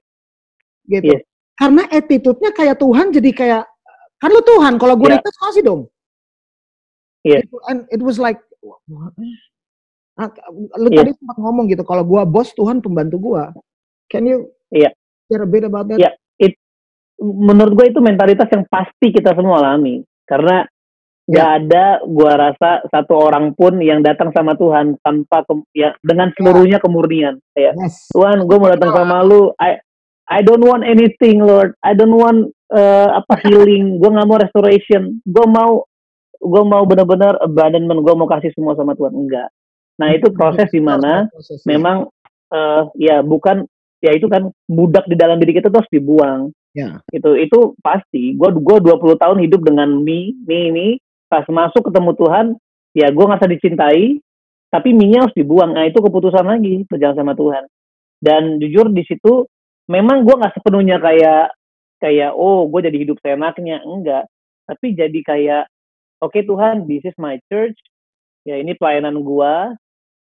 [0.89, 1.15] gitu.
[1.15, 1.21] Iya.
[1.59, 3.65] Karena attitude-nya kayak Tuhan jadi kayak
[4.17, 5.19] kan lu Tuhan kalau gue Iya.
[5.19, 5.81] request kasih dong
[7.21, 7.43] Iya.
[7.43, 9.11] It- and it was like what?
[10.75, 11.03] Lu Iya.
[11.03, 13.55] tadi sempat ngomong gitu kalau gua bos Tuhan pembantu gua
[14.07, 14.91] can you Iya.
[15.27, 16.15] share a bit about that Iya.
[17.19, 20.71] menurut gue itu mentalitas yang pasti kita semua alami karena Ya.
[21.29, 26.31] nggak ada gua rasa satu orang pun yang datang sama Tuhan tanpa ke- ya dengan
[26.33, 29.83] seluruhnya kemurnian kayak yes Tuhan gue mau datang sama lu I
[30.29, 31.73] I don't want anything Lord.
[31.81, 33.97] I don't want eh, apa healing.
[33.99, 35.25] Gue nggak mau restoration.
[35.25, 35.85] Gue mau
[36.39, 38.05] gue mau benar-benar abandonment.
[38.05, 39.17] Gue mau kasih semua sama Tuhan.
[39.17, 39.49] Enggak.
[39.99, 41.67] Nah itu proses di mana Proses, ya.
[41.75, 42.07] memang
[42.53, 43.65] eh, ya bukan
[43.99, 46.53] ya itu kan budak di dalam diri kita tuh harus dibuang.
[46.77, 47.01] Ya.
[47.11, 48.37] itu itu pasti.
[48.37, 50.89] Gue gua 20 tahun hidup dengan mi mi ini
[51.27, 52.47] pas masuk ketemu Tuhan
[52.97, 54.21] ya gue ngerasa dicintai
[54.69, 55.73] tapi minyak harus dibuang.
[55.73, 57.65] Nah itu keputusan lagi berjalan sama Tuhan.
[58.21, 59.49] Dan jujur di situ
[59.89, 61.51] memang gue nggak sepenuhnya kayak
[61.99, 63.83] kayak oh gue jadi hidup seenaknya.
[63.83, 64.29] Enggak.
[64.69, 65.65] Tapi jadi kayak
[66.23, 67.77] oke Tuhan this is my church.
[68.47, 69.55] Ya ini pelayanan gue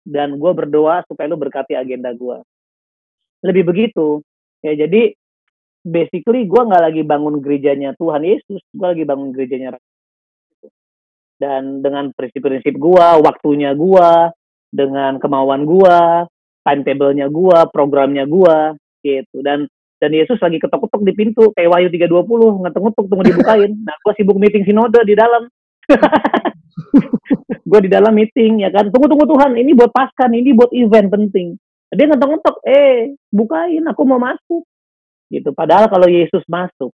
[0.04, 2.38] dan gue berdoa supaya lu berkati agenda gue
[3.44, 4.20] lebih begitu.
[4.64, 5.12] Ya jadi
[5.84, 9.92] basically gue nggak lagi bangun gerejanya Tuhan Yesus gue lagi bangun gerejanya rakyat.
[11.34, 14.08] dan dengan prinsip-prinsip gue waktunya gue
[14.72, 15.98] dengan kemauan gue
[16.64, 18.56] timetable-nya gue programnya gue
[19.04, 19.68] gitu dan
[20.02, 23.72] dan Yesus lagi ketok-ketok di pintu kayak Wahyu 320 ngetuk-ngetuk tunggu dibukain.
[23.72, 25.48] Nah gue sibuk meeting sinode di dalam.
[27.64, 28.92] Gue di dalam meeting ya kan?
[28.92, 31.56] Tunggu tunggu Tuhan ini buat paskan ini buat event penting.
[31.88, 34.68] Dia ngetok-ngetok eh bukain aku mau masuk.
[35.32, 35.48] Gitu.
[35.56, 36.92] Padahal kalau Yesus masuk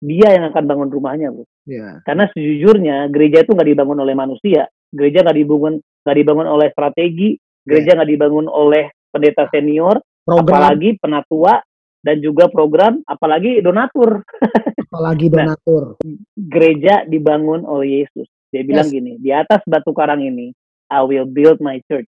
[0.00, 2.00] dia yang akan bangun rumahnya bro ya.
[2.08, 4.66] Karena sejujurnya gereja itu nggak dibangun oleh manusia.
[4.90, 7.38] Gereja nggak dibangun nggak dibangun oleh strategi.
[7.62, 11.54] Gereja nggak dibangun oleh pendeta senior program apalagi penatua
[12.00, 14.24] dan juga program apalagi donatur
[14.90, 15.54] apalagi Nah.
[15.54, 16.00] donatur
[16.34, 18.94] gereja dibangun oleh Yesus dia bilang Yes.
[18.94, 20.50] gini di atas batu karang ini
[20.90, 22.08] I will build my church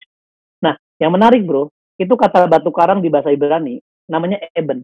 [0.58, 4.82] nah yang menarik bro itu kata batu karang di bahasa Ibrani namanya Eben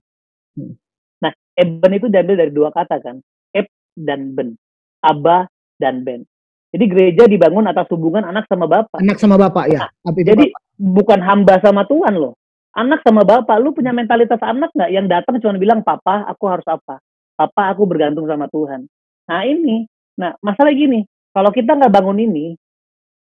[0.50, 0.74] Hmm.
[1.18, 4.58] nah Eben itu diambil dari dua kata kan Eb dan Ben
[5.00, 5.48] Abah
[5.80, 6.28] dan Ben.
[6.70, 9.00] Jadi gereja dibangun atas hubungan anak sama bapak.
[9.00, 9.88] Anak sama bapak ya.
[9.88, 10.60] Nah, jadi bapak.
[10.76, 12.36] bukan hamba sama Tuhan loh.
[12.70, 16.66] Anak sama bapak, lu punya mentalitas anak nggak yang datang cuma bilang papa aku harus
[16.70, 17.02] apa,
[17.34, 18.86] papa aku bergantung sama Tuhan.
[19.26, 21.02] Nah ini, nah masalah gini,
[21.34, 22.54] kalau kita nggak bangun ini,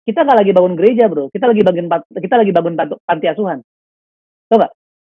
[0.03, 2.75] kita nggak lagi bangun gereja bro, kita lagi bangun kita lagi bangun
[3.07, 3.63] panti asuhan.
[4.51, 4.67] Coba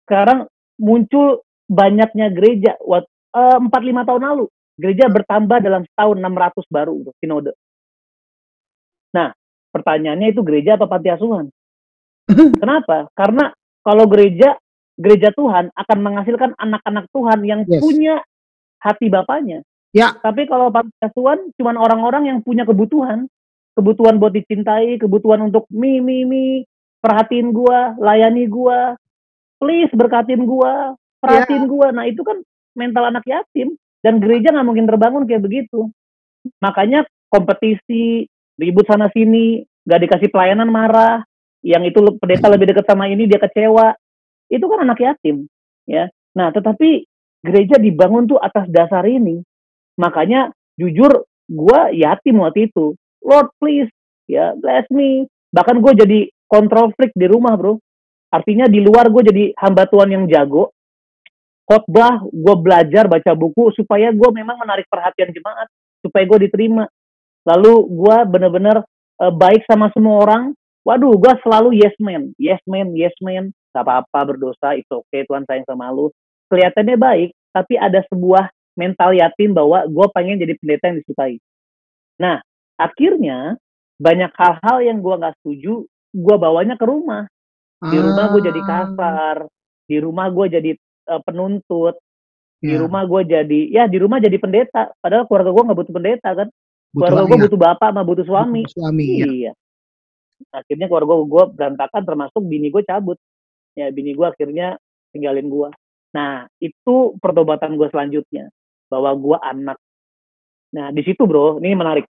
[0.09, 0.49] sekarang
[0.81, 4.45] muncul banyaknya gereja eh, empat lima tahun lalu
[4.81, 7.53] gereja bertambah dalam setahun 600 baru bro, sinode
[9.13, 9.29] Nah,
[9.69, 11.45] pertanyaannya itu gereja apa panti asuhan?
[12.61, 13.13] Kenapa?
[13.13, 14.55] Karena kalau gereja,
[14.95, 17.83] gereja Tuhan akan menghasilkan anak-anak Tuhan yang yes.
[17.83, 18.23] punya
[18.79, 19.61] hati bapaknya.
[19.93, 20.17] Ya.
[20.17, 23.29] Tapi kalau panti asuhan cuma orang-orang yang punya kebutuhan,
[23.77, 26.65] kebutuhan buat dicintai, kebutuhan untuk mi mi mi,
[27.03, 28.97] perhatiin gua, layani gua,
[29.61, 31.69] please berkatin gua, perhatiin ya.
[31.69, 31.87] gua.
[31.93, 32.41] Nah, itu kan
[32.73, 35.93] mental anak yatim dan gereja nggak mungkin terbangun kayak begitu.
[36.59, 38.25] Makanya kompetisi,
[38.57, 41.23] ribut sana sini, gak dikasih pelayanan marah,
[41.63, 43.95] yang itu pendeta lebih dekat sama ini dia kecewa,
[44.51, 45.47] itu kan anak yatim,
[45.87, 46.11] ya.
[46.35, 47.07] Nah, tetapi
[47.41, 49.39] gereja dibangun tuh atas dasar ini.
[49.95, 52.97] Makanya jujur gue yatim waktu itu.
[53.23, 53.89] Lord please,
[54.27, 55.29] ya bless me.
[55.53, 57.77] Bahkan gue jadi kontrol freak di rumah bro.
[58.33, 60.73] Artinya di luar gue jadi hamba Tuhan yang jago.
[61.63, 65.69] Khotbah, gue belajar baca buku supaya gue memang menarik perhatian jemaat.
[66.01, 66.83] Supaya gue diterima
[67.43, 68.77] lalu gue bener-bener
[69.19, 70.43] uh, baik sama semua orang
[70.83, 75.25] waduh gue selalu yes man yes man yes man gak apa-apa berdosa itu oke okay,
[75.25, 76.11] Tuhan sayang sama lu
[76.51, 81.35] kelihatannya baik tapi ada sebuah mental yatim bahwa gue pengen jadi pendeta yang disukai
[82.19, 82.37] nah
[82.77, 83.57] akhirnya
[83.97, 87.25] banyak hal-hal yang gue nggak setuju gue bawanya ke rumah
[87.83, 88.67] di rumah gue jadi ah.
[88.67, 89.37] kasar
[89.83, 90.71] di rumah gue jadi
[91.11, 91.99] uh, penuntut
[92.63, 92.79] di yeah.
[92.79, 96.47] rumah gue jadi ya di rumah jadi pendeta padahal keluarga gue nggak butuh pendeta kan
[96.95, 98.61] keluarga gue butuh bapak sama butuh suami.
[98.63, 99.27] Butuh suami iya.
[99.27, 99.51] iya.
[100.53, 103.17] Akhirnya keluarga gue berantakan termasuk bini gue cabut.
[103.73, 104.77] Ya bini gue akhirnya
[105.13, 105.69] tinggalin gue.
[106.13, 108.49] Nah itu pertobatan gue selanjutnya
[108.89, 109.77] bahwa gue anak.
[110.73, 112.05] Nah di situ bro, ini menarik.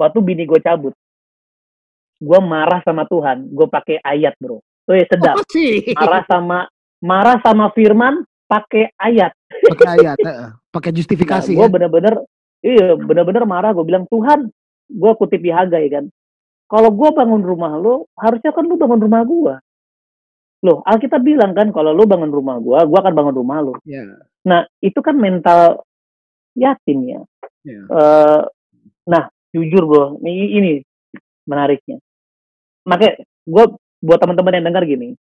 [0.00, 0.94] Waktu bini gue cabut,
[2.20, 3.50] gue marah sama Tuhan.
[3.50, 4.62] Gue pakai ayat bro.
[4.86, 5.36] Tuh ya sedap.
[5.38, 5.46] Oh.
[5.98, 6.58] Marah sama
[7.02, 9.34] marah sama Firman pakai ayat.
[9.50, 10.16] Pakai ayat,
[10.70, 11.52] pakai justifikasi.
[11.52, 11.74] Nah, gue ya?
[11.74, 12.14] bener-bener
[12.60, 13.72] Iya, bener-bener marah.
[13.72, 14.52] Gue bilang, Tuhan,
[14.88, 16.04] gue kutip di Hagai kan.
[16.70, 19.54] Kalau gue bangun rumah lo, harusnya kan lo bangun rumah gue.
[20.62, 23.74] Loh, Alkitab bilang kan, kalau lo bangun rumah gue, gue akan bangun rumah lo.
[23.82, 24.22] Yeah.
[24.46, 25.82] Nah, itu kan mental
[26.54, 27.20] yatim ya.
[27.66, 27.84] Yeah.
[27.90, 28.46] Uh,
[29.02, 30.72] nah, jujur bro, ini, ini
[31.42, 31.98] menariknya.
[32.86, 33.18] Makanya,
[33.50, 33.64] gue
[33.98, 35.18] buat teman-teman yang dengar gini,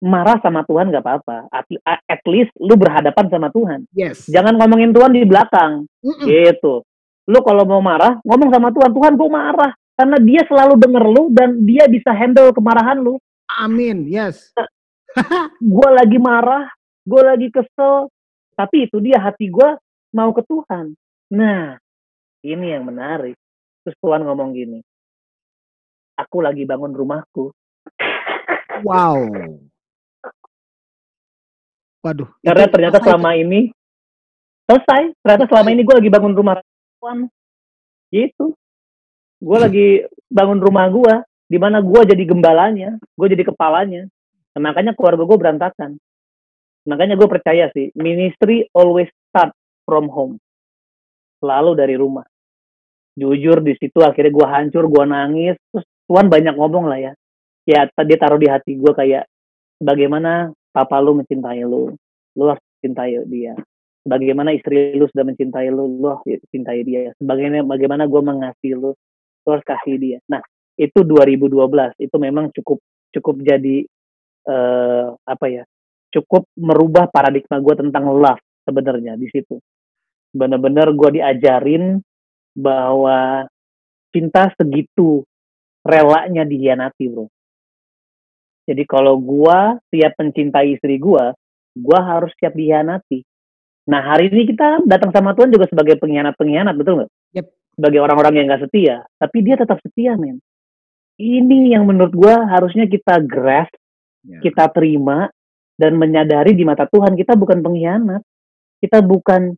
[0.00, 1.50] marah sama Tuhan gak apa-apa.
[1.50, 1.66] At,
[2.06, 3.90] at least lu berhadapan sama Tuhan.
[3.90, 4.30] Yes.
[4.30, 5.90] Jangan ngomongin Tuhan di belakang.
[5.98, 6.26] Mm -mm.
[6.30, 6.74] Gitu.
[7.26, 8.90] Lu kalau mau marah, ngomong sama Tuhan.
[8.94, 9.72] Tuhan gue marah.
[10.00, 13.20] Karena dia selalu denger lu dan dia bisa handle kemarahan lu.
[13.60, 14.08] Amin.
[14.08, 14.48] Yes.
[15.76, 16.72] Gue lagi marah,
[17.04, 18.08] gue lagi kesel.
[18.56, 19.76] Tapi itu dia hati gue
[20.16, 20.96] mau ke Tuhan.
[21.36, 21.76] Nah,
[22.40, 23.36] ini yang menarik.
[23.84, 24.80] Terus Tuhan ngomong gini.
[26.16, 27.52] Aku lagi bangun rumahku.
[28.80, 29.28] Wow.
[32.00, 32.30] Waduh.
[32.40, 33.44] Karena ternyata selama itu.
[33.44, 33.60] ini
[34.64, 35.12] selesai.
[35.20, 36.56] Ternyata selama ini gue lagi bangun rumah
[36.96, 37.28] tuan.
[38.08, 38.56] Gitu.
[39.40, 39.64] Gue hmm.
[39.64, 39.88] lagi
[40.30, 41.14] bangun rumah gue,
[41.50, 44.06] di mana gue jadi gembalanya, gue jadi kepalanya.
[44.54, 45.90] Nah, makanya keluarga gue berantakan.
[46.86, 49.52] Makanya gue percaya sih, ministry always start
[49.84, 50.38] from home.
[51.40, 52.24] Selalu dari rumah.
[53.16, 55.56] Jujur di situ akhirnya gue hancur, gue nangis.
[55.72, 57.12] Terus Tuhan banyak ngomong lah ya.
[57.68, 59.28] Ya tadi taruh di hati gue kayak
[59.80, 61.90] bagaimana papa lu mencintai lu
[62.36, 63.56] lu harus cintai dia
[64.06, 68.92] bagaimana istri lu sudah mencintai lu lu harus cintai dia sebagaimana bagaimana gue mengasihi lu
[69.46, 70.40] lu harus kasih dia nah
[70.76, 71.56] itu 2012
[72.00, 72.78] itu memang cukup
[73.12, 73.84] cukup jadi
[74.48, 75.64] uh, apa ya
[76.10, 79.60] cukup merubah paradigma gue tentang love sebenarnya di situ
[80.30, 81.98] benar-benar gue diajarin
[82.54, 83.46] bahwa
[84.14, 85.22] cinta segitu
[85.86, 87.26] relanya dihianati bro
[88.70, 91.34] jadi kalau gua siap mencintai istri gua,
[91.74, 93.26] gua harus siap dihianati.
[93.90, 97.10] Nah hari ini kita datang sama Tuhan juga sebagai pengkhianat-pengkhianat, betul nggak?
[97.80, 100.36] Sebagai orang-orang yang nggak setia, tapi dia tetap setia, men.
[101.16, 103.72] Ini yang menurut gua harusnya kita grasp,
[104.20, 104.44] yeah.
[104.44, 105.32] kita terima,
[105.80, 108.20] dan menyadari di mata Tuhan kita bukan pengkhianat,
[108.84, 109.56] kita bukan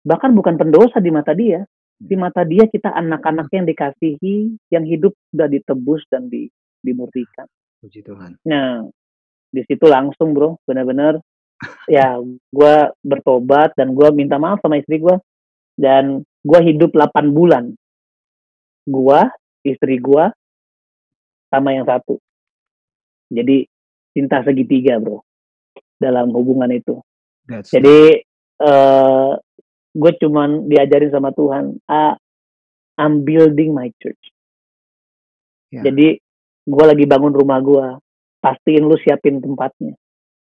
[0.00, 1.60] bahkan bukan pendosa di mata dia.
[1.98, 2.20] Di ya.
[2.24, 6.48] mata dia kita anak-anak yang dikasihi, yang hidup sudah ditebus dan di,
[6.80, 7.44] dimurtikan.
[7.84, 8.38] Puji Tuhan.
[8.48, 8.86] Nah,
[9.52, 11.20] di situ langsung bro, benar-benar
[11.90, 12.16] ya
[12.54, 15.16] gue bertobat dan gue minta maaf sama istri gue
[15.74, 17.76] dan gue hidup 8 bulan.
[18.88, 19.20] Gue,
[19.68, 20.24] istri gue,
[21.52, 22.16] sama yang satu.
[23.28, 23.68] Jadi
[24.16, 25.20] cinta segitiga bro
[26.00, 26.96] dalam hubungan itu.
[27.44, 28.24] That's Jadi
[28.64, 29.36] uh,
[29.92, 32.16] gue cuman diajarin sama Tuhan, ah,
[32.96, 34.20] I'm building my church.
[35.68, 35.84] Ya.
[35.84, 36.16] Jadi
[36.64, 37.86] gue lagi bangun rumah gue,
[38.40, 39.96] pastiin lu siapin tempatnya,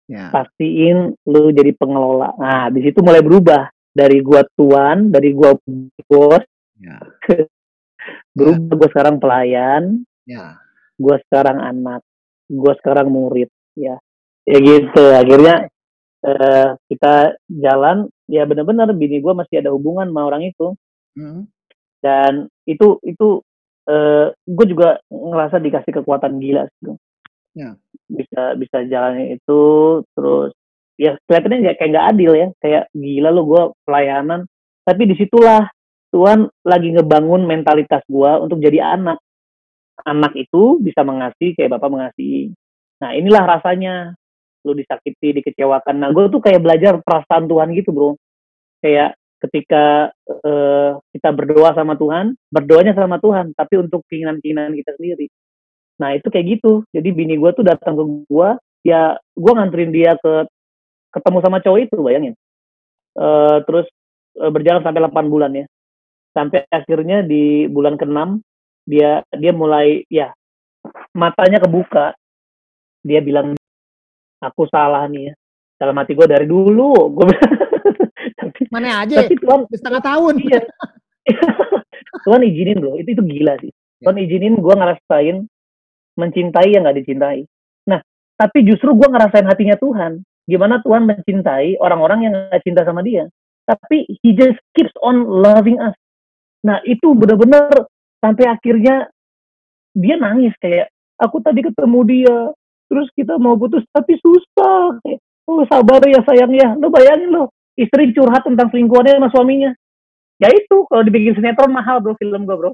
[0.05, 0.29] ya.
[0.29, 2.37] pastiin lu jadi pengelola.
[2.37, 3.65] Nah di situ mulai berubah
[3.97, 5.57] dari gua tuan, dari gua
[6.05, 6.45] bos,
[6.77, 7.01] Ya.
[8.37, 10.61] berubah gue sekarang pelayan, Ya.
[10.95, 12.05] gue sekarang anak,
[12.45, 13.97] gue sekarang murid, ya,
[14.45, 15.03] ya gitu.
[15.11, 15.73] Akhirnya
[16.21, 20.73] eh, kita jalan, ya benar-benar bini gue masih ada hubungan sama orang itu,
[21.17, 21.45] Hmm.
[22.01, 23.41] dan itu itu
[23.87, 26.93] eh, gue juga ngerasa dikasih kekuatan gila sih.
[27.57, 27.73] Ya.
[28.07, 29.61] bisa bisa jalannya itu,
[30.13, 30.53] terus
[30.97, 34.49] ya kelihatannya kayak nggak adil ya, kayak gila lo gue pelayanan,
[34.83, 35.69] tapi di situlah
[36.11, 39.21] Tuhan lagi ngebangun mentalitas gue untuk jadi anak.
[40.05, 42.53] Anak itu bisa mengasihi kayak bapak mengasihi.
[43.01, 44.13] Nah inilah rasanya
[44.65, 45.95] lu disakiti, dikecewakan.
[46.01, 48.17] Nah gue tuh kayak belajar perasaan Tuhan gitu bro.
[48.81, 55.27] Kayak ketika eh, kita berdoa sama Tuhan, berdoanya sama Tuhan, tapi untuk keinginan-keinginan kita sendiri.
[56.01, 56.85] Nah itu kayak gitu.
[56.93, 58.49] Jadi bini gue tuh datang ke gue,
[58.85, 60.45] ya gue nganterin dia ke
[61.13, 62.33] ketemu sama cowok itu, bayangin.
[63.17, 63.87] Eh, terus
[64.37, 65.65] eh, berjalan sampai 8 bulan ya.
[66.37, 68.37] Sampai akhirnya di bulan ke-6
[68.87, 70.31] dia dia mulai ya
[71.17, 72.13] matanya kebuka.
[73.01, 73.57] Dia bilang
[74.37, 75.33] aku salah nih ya.
[75.77, 77.25] Dalam hati gue dari dulu, gue
[78.41, 79.21] tapi, Mana aja?
[79.21, 80.33] tapi Tuhan Setengah tahun.
[80.45, 80.61] iya.
[82.25, 83.69] Tuhan izinin bro, itu itu gila sih.
[84.01, 85.37] Tuhan izinin gue ngerasain
[86.17, 87.45] mencintai yang gak dicintai.
[87.85, 88.01] Nah,
[88.37, 90.21] tapi justru gue ngerasain hatinya Tuhan.
[90.47, 93.27] Gimana Tuhan mencintai orang-orang yang gak cinta sama dia.
[93.67, 95.93] Tapi he just keeps on loving us.
[96.63, 97.67] Nah, itu benar-benar
[98.23, 99.11] sampai akhirnya
[99.91, 100.87] dia nangis kayak
[101.19, 102.37] aku tadi ketemu dia,
[102.87, 104.95] terus kita mau putus tapi susah.
[105.03, 105.19] Kayak,
[105.51, 106.79] oh sabar ya sayang ya.
[106.79, 109.71] Lo bayangin lo, istri curhat tentang selingkuhannya sama suaminya.
[110.39, 112.71] Ya itu kalau dibikin sinetron mahal bro film gue bro.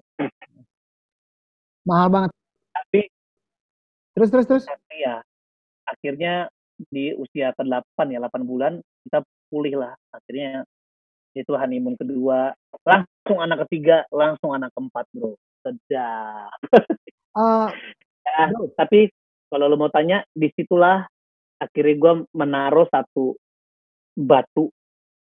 [1.89, 2.31] Mahal banget.
[2.75, 3.01] Tapi
[4.13, 4.63] Terus terus terus.
[4.69, 5.25] tapi ya
[5.89, 6.45] akhirnya
[6.89, 9.93] di usia ke-8 ya 8 bulan kita pulih lah.
[10.13, 10.65] Akhirnya
[11.33, 12.53] itu honeymoon kedua
[12.86, 15.33] langsung anak ketiga langsung anak keempat bro.
[15.65, 16.53] Sedap.
[17.38, 17.69] Eh,
[18.23, 18.71] Ya, Bro.
[18.79, 19.12] tapi
[19.51, 21.03] kalau lo mau tanya di situlah
[21.59, 23.36] akhirnya gue menaruh satu
[24.15, 24.71] batu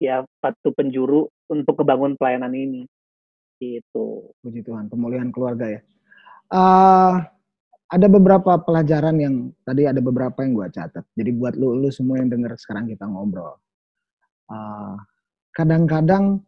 [0.04, 2.84] ya batu penjuru untuk kebangun pelayanan ini.
[3.60, 4.36] Gitu.
[4.44, 5.82] Puji Tuhan, pemulihan keluarga ya.
[6.52, 7.14] Eh,
[7.90, 11.02] ada beberapa pelajaran yang tadi ada beberapa yang gua catat.
[11.18, 13.58] Jadi buat lu, lu semua yang denger sekarang kita ngobrol.
[14.54, 14.96] Eh,
[15.58, 16.46] kadang-kadang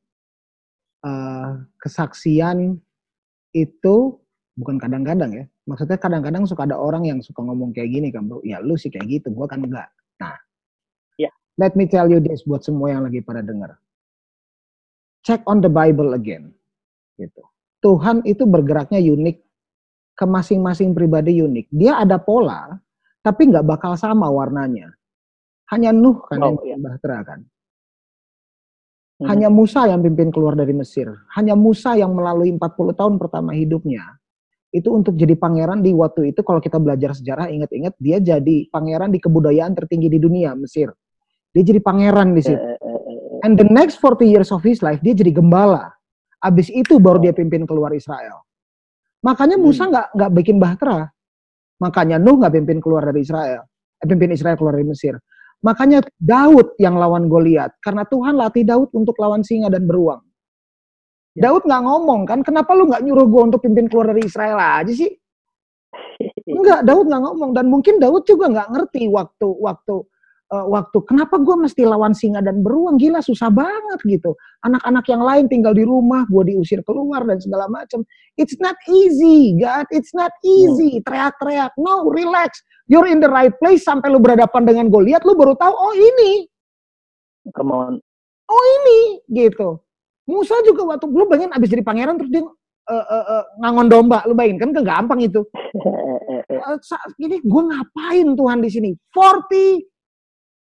[1.01, 1.51] eh,
[1.81, 2.77] kesaksian
[3.57, 3.95] itu
[4.53, 5.45] bukan kadang-kadang ya.
[5.65, 8.41] Maksudnya kadang-kadang suka ada orang yang suka ngomong kayak gini kan bro.
[8.45, 9.89] Ya lu sih kayak gitu, gua kan enggak.
[10.21, 10.37] Nah,
[11.17, 11.33] Ya.
[11.57, 13.73] let me tell you this buat semua yang lagi pada denger.
[15.25, 16.53] Check on the Bible again.
[17.17, 17.41] Gitu.
[17.81, 19.41] Tuhan itu bergeraknya unik
[20.15, 21.67] ke masing-masing pribadi unik.
[21.71, 22.71] Dia ada pola,
[23.21, 24.91] tapi nggak bakal sama warnanya.
[25.71, 27.39] Hanya Nuh kan Oh, yang bahtera kan.
[29.21, 29.27] Hmm.
[29.29, 31.07] Hanya Musa yang pimpin keluar dari Mesir.
[31.37, 34.01] Hanya Musa yang melalui 40 tahun pertama hidupnya.
[34.71, 39.11] Itu untuk jadi pangeran di waktu itu kalau kita belajar sejarah ingat-ingat dia jadi pangeran
[39.11, 40.89] di kebudayaan tertinggi di dunia Mesir.
[41.51, 42.55] Dia jadi pangeran di situ.
[42.55, 45.91] eh, eh, eh, And the next 40 years of his life dia jadi gembala.
[46.41, 48.41] Abis itu baru dia pimpin keluar Israel.
[49.21, 49.65] Makanya Hmm.
[49.65, 51.09] Musa nggak nggak bikin bahtera.
[51.81, 53.65] Makanya Nuh nggak pimpin keluar dari Israel.
[54.01, 55.17] Eh, pimpin Israel keluar dari Mesir.
[55.61, 60.25] Makanya Daud yang lawan Goliat karena Tuhan latih Daud untuk lawan singa dan beruang.
[61.37, 61.47] Ya.
[61.47, 64.89] Daud nggak ngomong kan, kenapa lu nggak nyuruh gue untuk pimpin keluar dari Israel aja
[64.89, 65.13] sih?
[66.57, 69.95] Enggak, Daud nggak ngomong dan mungkin Daud juga nggak ngerti waktu waktu
[70.51, 74.35] eh, waktu kenapa gue mesti lawan singa dan beruang gila susah banget gitu.
[74.67, 78.03] Anak-anak yang lain tinggal di rumah, gue diusir keluar dan segala macam.
[78.35, 79.87] It's not easy, God.
[79.89, 81.01] It's not easy.
[81.01, 81.73] Teriak-teriak.
[81.79, 82.61] No, relax.
[82.85, 86.43] You're in the right place sampai lu berhadapan dengan Goliat, lu baru tahu oh ini,
[87.55, 87.93] come on
[88.51, 88.99] oh ini
[89.31, 89.79] gitu.
[90.27, 94.19] Musa juga waktu lu bayangin abis jadi pangeran terus dia eh, eh, eh, ngangon domba,
[94.27, 95.41] lu bayangin kan gampang itu.
[96.87, 98.91] Sa- ini gue ngapain Tuhan di sini?
[99.15, 99.81] 40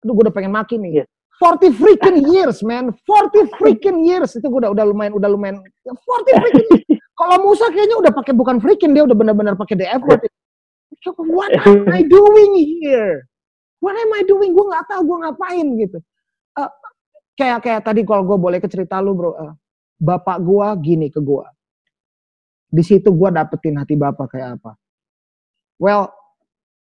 [0.04, 1.02] Aduh gue udah pengen maki nih.
[1.02, 1.04] Iya.
[1.38, 2.90] 40 freaking years, man.
[3.06, 7.02] 40 freaking years itu gue udah udah lumayan udah lumayan 40 freaking years.
[7.18, 10.22] Kalau Musa kayaknya udah pakai bukan freaking dia udah benar-benar pakai the effort.
[11.30, 13.26] What am I doing here?
[13.78, 14.54] What am I doing?
[14.54, 15.98] Gue nggak tahu gue ngapain gitu.
[16.58, 16.70] Eh,
[17.38, 19.34] kayak kayak tadi kalau gue boleh ke cerita lu bro.
[19.38, 19.54] eh,
[19.98, 21.50] bapak gua gini ke gua.
[22.70, 24.78] Di situ gua dapetin hati bapak kayak apa.
[25.78, 26.10] Well,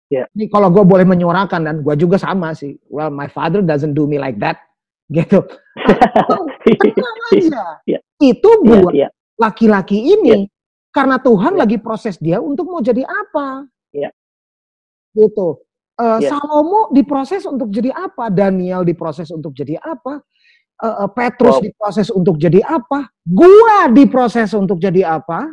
[0.07, 0.25] Yeah.
[0.39, 2.79] ini kalau gua boleh menyuarakan dan gua juga sama sih.
[2.87, 4.55] Well, my father doesn't do me like that,
[5.15, 5.43] gitu.
[7.31, 7.63] Aja.
[7.91, 8.01] Yeah.
[8.17, 9.11] Itu buat iya.
[9.35, 10.47] laki-laki ini
[10.89, 11.59] karena Tuhan Iya.
[11.67, 13.67] lagi proses dia untuk mau jadi apa.
[13.93, 14.09] Iya.
[15.13, 15.47] Gitu.
[15.97, 16.29] Eh, Iya.
[16.33, 18.31] Salomo diproses untuk jadi apa?
[18.31, 20.23] Daniel diproses untuk jadi apa?
[20.77, 21.65] Eh, Petrus Wow.
[21.67, 23.09] diproses untuk jadi apa?
[23.25, 25.45] Gua diproses untuk jadi apa?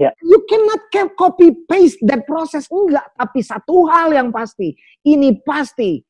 [0.00, 0.16] Iya.
[0.24, 4.72] You cannot ca- copy paste that process enggak, tapi satu hal yang pasti,
[5.04, 6.00] ini pasti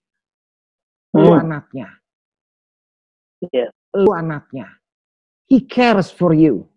[1.11, 1.43] lu Hmm.
[1.43, 1.91] anaknya,
[3.51, 3.67] Iya.
[3.99, 4.71] lu anaknya.
[5.51, 6.71] He cares for you.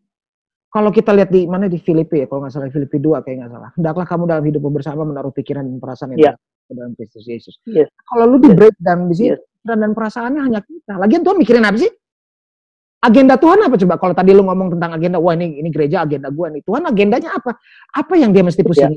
[0.74, 3.51] Kalau kita lihat di mana di Filipi ya, kalau nggak salah Filipi 2 kayak nggak
[3.53, 3.70] salah.
[3.78, 7.61] Hendaklah kamu dalam hidup bersama menaruh pikiran dan perasaan yang ke dalam Kristus Yesus.
[7.70, 7.93] Yes.
[8.09, 9.41] Kalau lu di breakdown di situ, Yes.
[9.61, 10.97] pikiran dan perasaannya hanya kita.
[10.97, 11.91] Lagian Tuhan mikirin apa sih?
[13.04, 13.99] Agenda Tuhan apa coba?
[13.99, 16.64] Kalau tadi lu ngomong tentang agenda, wah ini ini gereja agenda gua nih.
[16.64, 17.60] Tuhan agendanya apa?
[17.91, 18.95] Apa yang dia mesti pusing?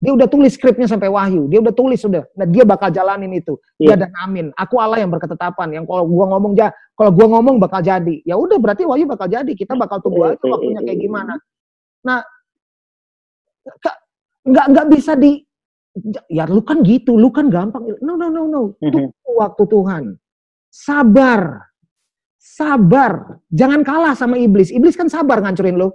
[0.00, 1.50] Dia udah tulis skripnya sampai wahyu.
[1.50, 2.24] Dia udah tulis sudah.
[2.32, 3.58] Nah, dia bakal jalanin itu.
[3.76, 3.98] Iya.
[3.98, 4.54] Ya dan amin.
[4.54, 5.82] Aku Allah yang berketetapan.
[5.82, 8.22] Yang kalau gua ngomong ja, kalau gua ngomong bakal jadi.
[8.22, 9.50] Ya udah berarti wahyu bakal jadi.
[9.50, 11.34] Kita bakal tunggu aja waktunya kayak gimana.
[12.06, 12.22] Nah,
[14.46, 15.42] nggak nggak bisa di
[16.30, 17.82] ya lu kan gitu, lu kan gampang.
[17.98, 18.62] No no no no.
[18.78, 18.94] Mhm.
[18.94, 20.04] Tunggu waktu Tuhan.
[20.70, 21.69] Sabar.
[22.40, 23.36] Sabar.
[23.52, 24.72] Jangan kalah sama iblis.
[24.72, 25.92] Iblis kan sabar ngancurin lu.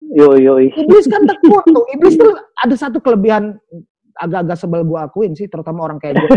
[0.00, 0.56] Yo yo.
[0.56, 1.84] Iblis kan tekun tuh.
[1.94, 3.60] Iblis tuh ada satu kelebihan
[4.16, 6.28] agak-agak sebel gue akuin sih, terutama orang kayak gue.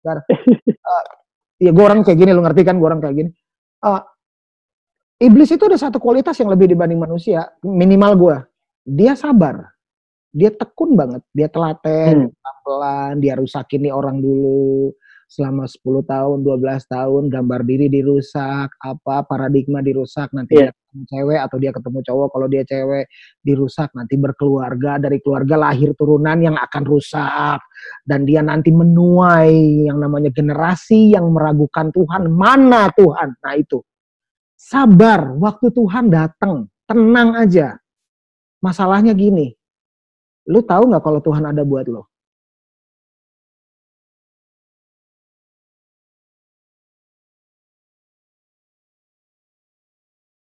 [0.00, 1.04] Dar, eh,
[1.60, 3.30] ya gue orang kayak gini, lu ngerti kan gue orang kayak gini.
[3.84, 4.02] Eh,
[5.28, 8.36] iblis itu ada satu kualitas yang lebih dibanding manusia, minimal gue.
[8.84, 9.72] Dia sabar.
[10.32, 11.20] Dia tekun banget.
[11.32, 12.32] Dia telaten, Hmm.
[12.32, 14.92] pelan-pelan, dia rusakin nih orang dulu
[15.28, 20.72] selama 10 tahun, 12 tahun, gambar diri dirusak, apa paradigma dirusak, nanti dia Iya.
[20.72, 23.04] ketemu cewek atau dia ketemu cowok, kalau dia cewek
[23.44, 27.60] dirusak, nanti berkeluarga, dari keluarga lahir turunan yang akan rusak
[28.08, 33.36] dan dia nanti menuai yang namanya generasi yang meragukan Tuhan, mana Tuhan?
[33.44, 33.84] Nah itu.
[34.58, 37.76] Sabar, waktu Tuhan datang, tenang aja.
[38.58, 39.54] Masalahnya gini,
[40.50, 42.10] lu tahu nggak kalau Tuhan ada buat lo?